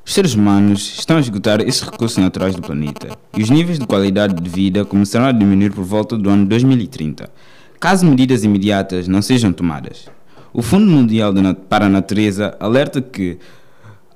Os 0.04 0.14
seres 0.14 0.34
humanos 0.34 0.98
estão 0.98 1.18
a 1.18 1.20
esgotar 1.20 1.61
esses 1.61 1.82
recursos 1.82 2.18
naturais 2.18 2.56
do 2.56 2.62
planeta 2.62 3.16
e 3.36 3.42
os 3.42 3.50
níveis 3.50 3.78
de 3.78 3.86
qualidade 3.86 4.34
de 4.34 4.50
vida 4.50 4.84
começarão 4.84 5.26
a 5.26 5.32
diminuir 5.32 5.70
por 5.70 5.84
volta 5.84 6.16
do 6.16 6.28
ano 6.28 6.46
2030, 6.46 7.30
caso 7.78 8.04
medidas 8.04 8.42
imediatas 8.42 9.06
não 9.06 9.22
sejam 9.22 9.52
tomadas. 9.52 10.08
O 10.52 10.62
Fundo 10.62 10.90
Mundial 10.90 11.32
para 11.68 11.86
a 11.86 11.88
Natureza 11.88 12.56
alerta 12.58 13.00
que 13.00 13.38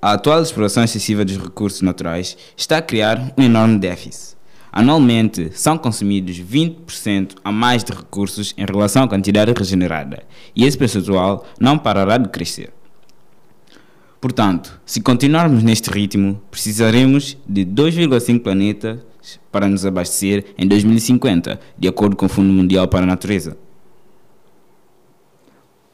a 0.03 0.15
atual 0.15 0.43
exploração 0.43 0.83
excessiva 0.83 1.25
dos 1.25 1.39
recursos 1.39 1.81
naturais 1.81 2.37
está 2.57 2.79
a 2.79 2.83
criar 2.83 3.33
um 3.39 3.43
enorme 3.43 3.79
déficit. 3.79 4.35
Anualmente, 4.77 5.53
são 5.53 5.79
consumidos 5.79 6.37
20% 6.37 7.37
a 7.45 7.53
mais 7.53 7.85
de 7.85 7.93
recursos 7.93 8.53
em 8.59 8.67
relação 8.67 9.05
à 9.05 9.09
quantidade 9.09 9.55
regenerada, 9.57 10.25
e 10.53 10.65
esse 10.65 10.77
percentual 10.77 11.47
não 11.61 11.79
parará 11.79 12.19
de 12.19 12.29
crescer. 12.29 12.73
Portanto, 14.21 14.81
se 14.85 15.01
continuarmos 15.01 15.63
neste 15.63 15.89
ritmo, 15.91 16.41
precisaremos 16.51 17.39
de 17.49 17.65
2,5 17.65 18.41
planetas 18.41 18.99
para 19.53 19.69
nos 19.69 19.87
abastecer 19.87 20.45
em 20.59 20.67
2050, 20.67 21.61
de 21.79 21.87
acordo 21.87 22.17
com 22.17 22.27
o 22.27 22.29
Fundo 22.29 22.53
Mundial 22.53 22.89
para 22.89 23.05
a 23.05 23.07
Natureza. 23.07 23.57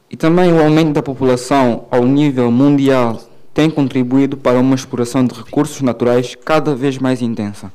E 0.09 0.17
também 0.17 0.51
o 0.51 0.59
aumento 0.59 0.93
da 0.93 1.03
população 1.03 1.85
ao 1.91 2.03
nível 2.03 2.51
mundial 2.51 3.21
tem 3.53 3.69
contribuído 3.69 4.37
para 4.37 4.59
uma 4.59 4.73
exploração 4.73 5.23
de 5.23 5.35
recursos 5.35 5.83
naturais 5.83 6.33
cada 6.33 6.73
vez 6.73 6.97
mais 6.97 7.21
intensa. 7.21 7.71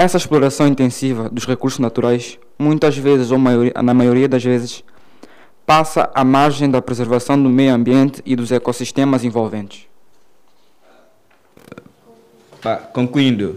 Essa 0.00 0.16
exploração 0.16 0.66
intensiva 0.66 1.28
dos 1.28 1.44
recursos 1.44 1.78
naturais, 1.78 2.38
muitas 2.58 2.96
vezes, 2.96 3.30
ou 3.30 3.38
na 3.38 3.92
maioria 3.92 4.26
das 4.26 4.42
vezes, 4.42 4.82
passa 5.66 6.10
à 6.14 6.24
margem 6.24 6.70
da 6.70 6.80
preservação 6.80 7.40
do 7.40 7.50
meio 7.50 7.74
ambiente 7.74 8.22
e 8.24 8.34
dos 8.34 8.50
ecossistemas 8.50 9.24
envolventes. 9.24 9.86
concluindo, 12.94 13.56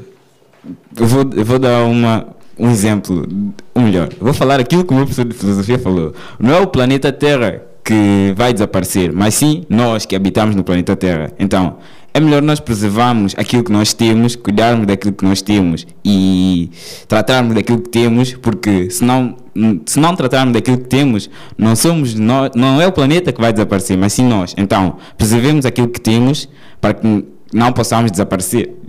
eu 0.98 1.08
vou, 1.08 1.24
eu 1.34 1.46
vou 1.46 1.58
dar 1.58 1.86
uma, 1.86 2.28
um 2.60 2.70
exemplo, 2.70 3.26
ou 3.74 3.82
melhor, 3.82 4.10
vou 4.20 4.34
falar 4.34 4.60
aquilo 4.60 4.84
que 4.84 4.92
o 4.92 4.98
meu 4.98 5.06
professor 5.06 5.24
de 5.24 5.38
filosofia 5.38 5.80
falou. 5.80 6.14
Não 6.38 6.54
é 6.54 6.60
o 6.60 6.68
planeta 6.68 7.10
Terra 7.14 7.64
que 7.86 8.34
vai 8.36 8.52
desaparecer, 8.52 9.14
mas 9.14 9.34
sim 9.34 9.64
nós 9.70 10.06
que 10.06 10.14
habitamos 10.14 10.58
no 10.58 10.64
planeta 10.66 10.94
Terra. 10.94 11.32
Então, 11.40 11.78
é 12.14 12.20
melhor 12.20 12.42
nós 12.42 12.60
preservarmos 12.60 13.34
aquilo 13.38 13.64
que 13.64 13.72
nós 13.72 13.94
temos, 13.94 14.36
cuidarmos 14.36 14.86
daquilo 14.86 15.14
que 15.14 15.26
nós 15.26 15.42
temos 15.42 15.88
e 16.06 16.70
tratarmos 17.08 17.56
daquilo 17.56 17.80
que 17.80 17.90
temos, 17.90 18.34
porque 18.34 18.90
senão, 18.92 19.36
se 19.86 20.00
não 20.00 20.16
tratarmos 20.16 20.54
daquilo 20.54 20.78
que 20.78 20.88
temos, 20.88 21.30
não 21.58 21.76
somos 21.76 22.14
nós, 22.14 22.52
não 22.56 22.80
é 22.80 22.86
o 22.86 22.92
planeta 22.92 23.32
que 23.32 23.42
vai 23.42 23.52
desaparecer, 23.52 23.98
mas 23.98 24.14
sim 24.14 24.28
nós. 24.28 24.54
Então, 24.58 24.98
preservemos 25.18 25.66
aquilo 25.66 25.88
que 25.88 26.00
temos 26.00 26.48
para 26.80 26.94
que 26.94 27.26
não 27.52 27.74
possamos 27.74 28.12
desaparecer. 28.12 28.83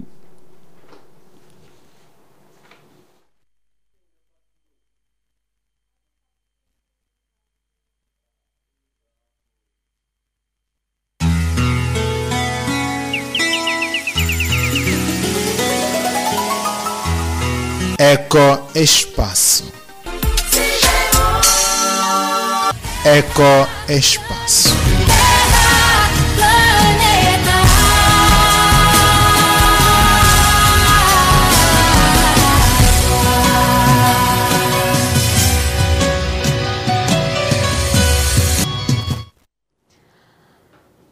Eco 18.12 18.68
Espaço. 18.74 19.72
Eco 23.02 23.66
Espaço. 23.88 24.74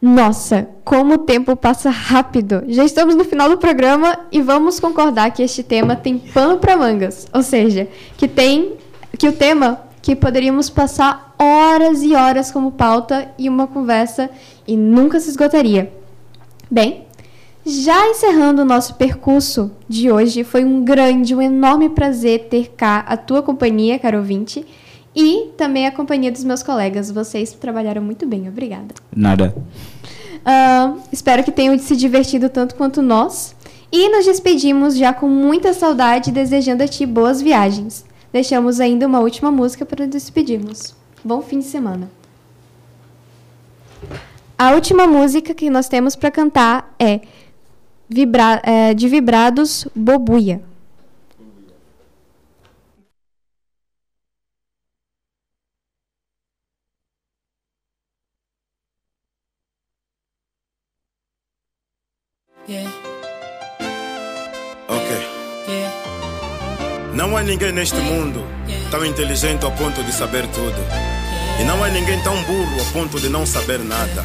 Nossa, 0.03 0.69
como 0.85 1.15
o 1.15 1.19
tempo 1.19 1.57
passa 1.57 1.91
rápido! 1.91 2.65
Já 2.69 2.85
estamos 2.85 3.15
no 3.15 3.25
final 3.25 3.49
do 3.49 3.59
programa 3.59 4.19
e 4.31 4.41
vamos 4.41 4.81
concordar 4.81 5.31
que 5.31 5.43
este 5.43 5.63
tema 5.63 5.97
tem 5.97 6.19
pano 6.19 6.59
para 6.59 6.77
mangas, 6.77 7.27
ou 7.33 7.43
seja, 7.43 7.89
que 8.17 8.27
tem 8.29 8.75
que 9.19 9.29
o 9.29 9.33
tema 9.33 9.81
que 10.01 10.17
poderíamos 10.17 10.69
passar 10.69 11.35
horas 11.39 12.03
e 12.03 12.15
horas 12.15 12.51
como 12.51 12.73
pauta 12.73 13.29
e 13.39 13.49
uma 13.49 13.67
conversa 13.67 14.29
e 14.67 14.77
nunca 14.77 15.21
se 15.21 15.31
esgotaria. 15.31 15.93
Bem, 16.71 17.05
já 17.65 18.09
encerrando 18.09 18.63
o 18.63 18.65
nosso 18.65 18.95
percurso 18.95 19.71
de 19.89 20.11
hoje, 20.11 20.43
foi 20.43 20.65
um 20.65 20.85
grande, 20.85 21.35
um 21.35 21.41
enorme 21.41 21.89
prazer 21.89 22.49
ter 22.49 22.73
cá 22.77 23.05
a 23.07 23.17
tua 23.17 23.43
companhia, 23.43 23.99
caro 23.99 24.19
ouvinte, 24.19 24.67
e 25.15 25.51
também 25.57 25.87
a 25.87 25.93
companhia 25.93 26.33
dos 26.33 26.43
meus 26.43 26.63
colegas. 26.63 27.11
Vocês 27.11 27.53
trabalharam 27.53 28.03
muito 28.03 28.27
bem, 28.27 28.49
obrigada. 28.49 28.95
Nada. 29.15 29.55
Uh, 30.43 31.01
espero 31.13 31.45
que 31.45 31.53
tenham 31.53 31.79
se 31.79 31.97
divertido 31.97 32.49
tanto 32.49 32.75
quanto 32.75 33.01
nós. 33.01 33.55
E 33.91 34.09
nos 34.09 34.25
despedimos 34.25 34.97
já 34.97 35.13
com 35.13 35.29
muita 35.29 35.73
saudade, 35.73 36.33
desejando 36.33 36.83
a 36.83 36.89
ti 36.89 37.05
boas 37.05 37.43
viagens. 37.43 38.05
Deixamos 38.33 38.81
ainda 38.81 39.07
uma 39.07 39.21
última 39.21 39.51
música 39.51 39.85
para 39.85 40.07
nos 40.07 40.15
despedirmos. 40.15 40.95
Bom 41.23 41.43
fim 41.43 41.59
de 41.59 41.67
semana. 41.67 42.11
A 44.59 44.71
última 44.73 45.07
música 45.07 45.53
que 45.53 45.69
nós 45.69 45.89
temos 45.89 46.17
para 46.17 46.31
cantar 46.31 46.95
é, 46.99 47.21
Vibra 48.09 48.61
é 48.65 48.95
de 48.95 49.09
Vibrados 49.09 49.87
Bobuia. 49.95 50.63
Não 67.15 67.37
há 67.37 67.43
ninguém 67.43 67.73
neste 67.73 67.97
mundo 67.97 68.43
tão 68.91 69.05
inteligente 69.05 69.65
ao 69.65 69.73
ponto 69.73 70.03
de 70.03 70.13
saber 70.13 70.47
tudo. 70.49 70.77
E 71.61 71.65
não 71.65 71.85
há 71.85 71.89
ninguém 71.89 72.19
tão 72.23 72.43
burro 72.45 72.81
ao 72.81 72.87
ponto 72.87 73.21
de 73.21 73.29
não 73.29 73.45
saber 73.45 73.79
nada. 73.81 74.25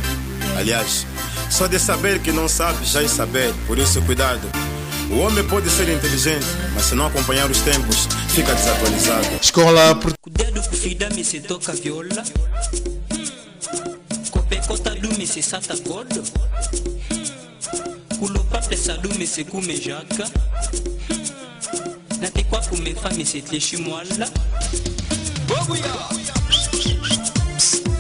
Aliás, 0.58 1.06
só 1.50 1.68
de 1.68 1.78
saber 1.80 2.20
que 2.20 2.32
não 2.32 2.48
sabe 2.48 2.86
já 2.86 3.04
é 3.04 3.08
saber, 3.08 3.54
por 3.68 3.78
isso 3.78 4.02
cuidado. 4.04 4.50
O 5.12 5.20
homem 5.20 5.46
pode 5.46 5.70
ser 5.70 5.90
inteligente, 5.90 6.46
mas 6.74 6.86
se 6.86 6.96
não 6.96 7.08
acompanhar 7.08 7.52
os 7.52 7.60
tempos, 7.60 8.08
fica 8.30 8.54
desatualizado. 8.54 9.28
Escola 9.42 9.96
por... 9.96 10.14
Dedo 10.30 10.64
fida 10.64 11.10
me 11.10 11.26
se 11.26 11.42
toca 11.42 11.74
viola. 11.74 12.24
Copecota 14.32 14.92
do 14.92 15.10
me 15.18 15.28
se 15.28 15.44
sata 15.44 15.76
gordo. 15.86 16.24
Kulupa 18.18 18.62
pesa 18.62 18.98
du 18.98 19.14
me 19.16 19.28
se 19.28 19.44
kume 19.44 19.76
jaka 19.76 20.26
Na 22.22 22.30
te 22.30 22.44
kwa 22.44 22.60
kume 22.62 22.96
fa 22.96 23.10
me 23.10 23.26
se 23.26 23.42
tleshi 23.42 23.78
mwala 23.78 24.28
Boguya 25.48 25.94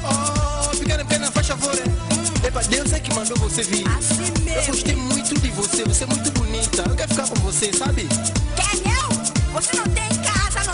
Oh, 0.09 0.70
pequena, 0.80 1.03
pequena, 1.05 1.32
faz 1.32 1.47
favor 1.47 1.76
Epa, 2.43 2.61
Deus 2.63 2.93
é 2.93 2.99
que 2.99 3.13
mandou 3.13 3.38
você 3.38 3.63
vir 3.63 3.88
Assim 3.88 4.32
mesmo 4.43 4.59
Eu 4.59 4.65
gostei 4.68 4.95
muito 4.95 5.39
de 5.39 5.49
você, 5.51 5.84
você 5.84 6.03
é 6.03 6.07
muito 6.07 6.32
bonita 6.32 6.84
Eu 6.88 6.95
quero 6.95 7.09
ficar 7.09 7.28
com 7.28 7.36
você, 7.36 7.72
sabe? 7.74 8.07
Quer 8.55 8.78
não? 8.89 9.53
Você 9.53 9.76
não 9.76 9.84
tem 9.86 10.09
casa, 10.24 10.66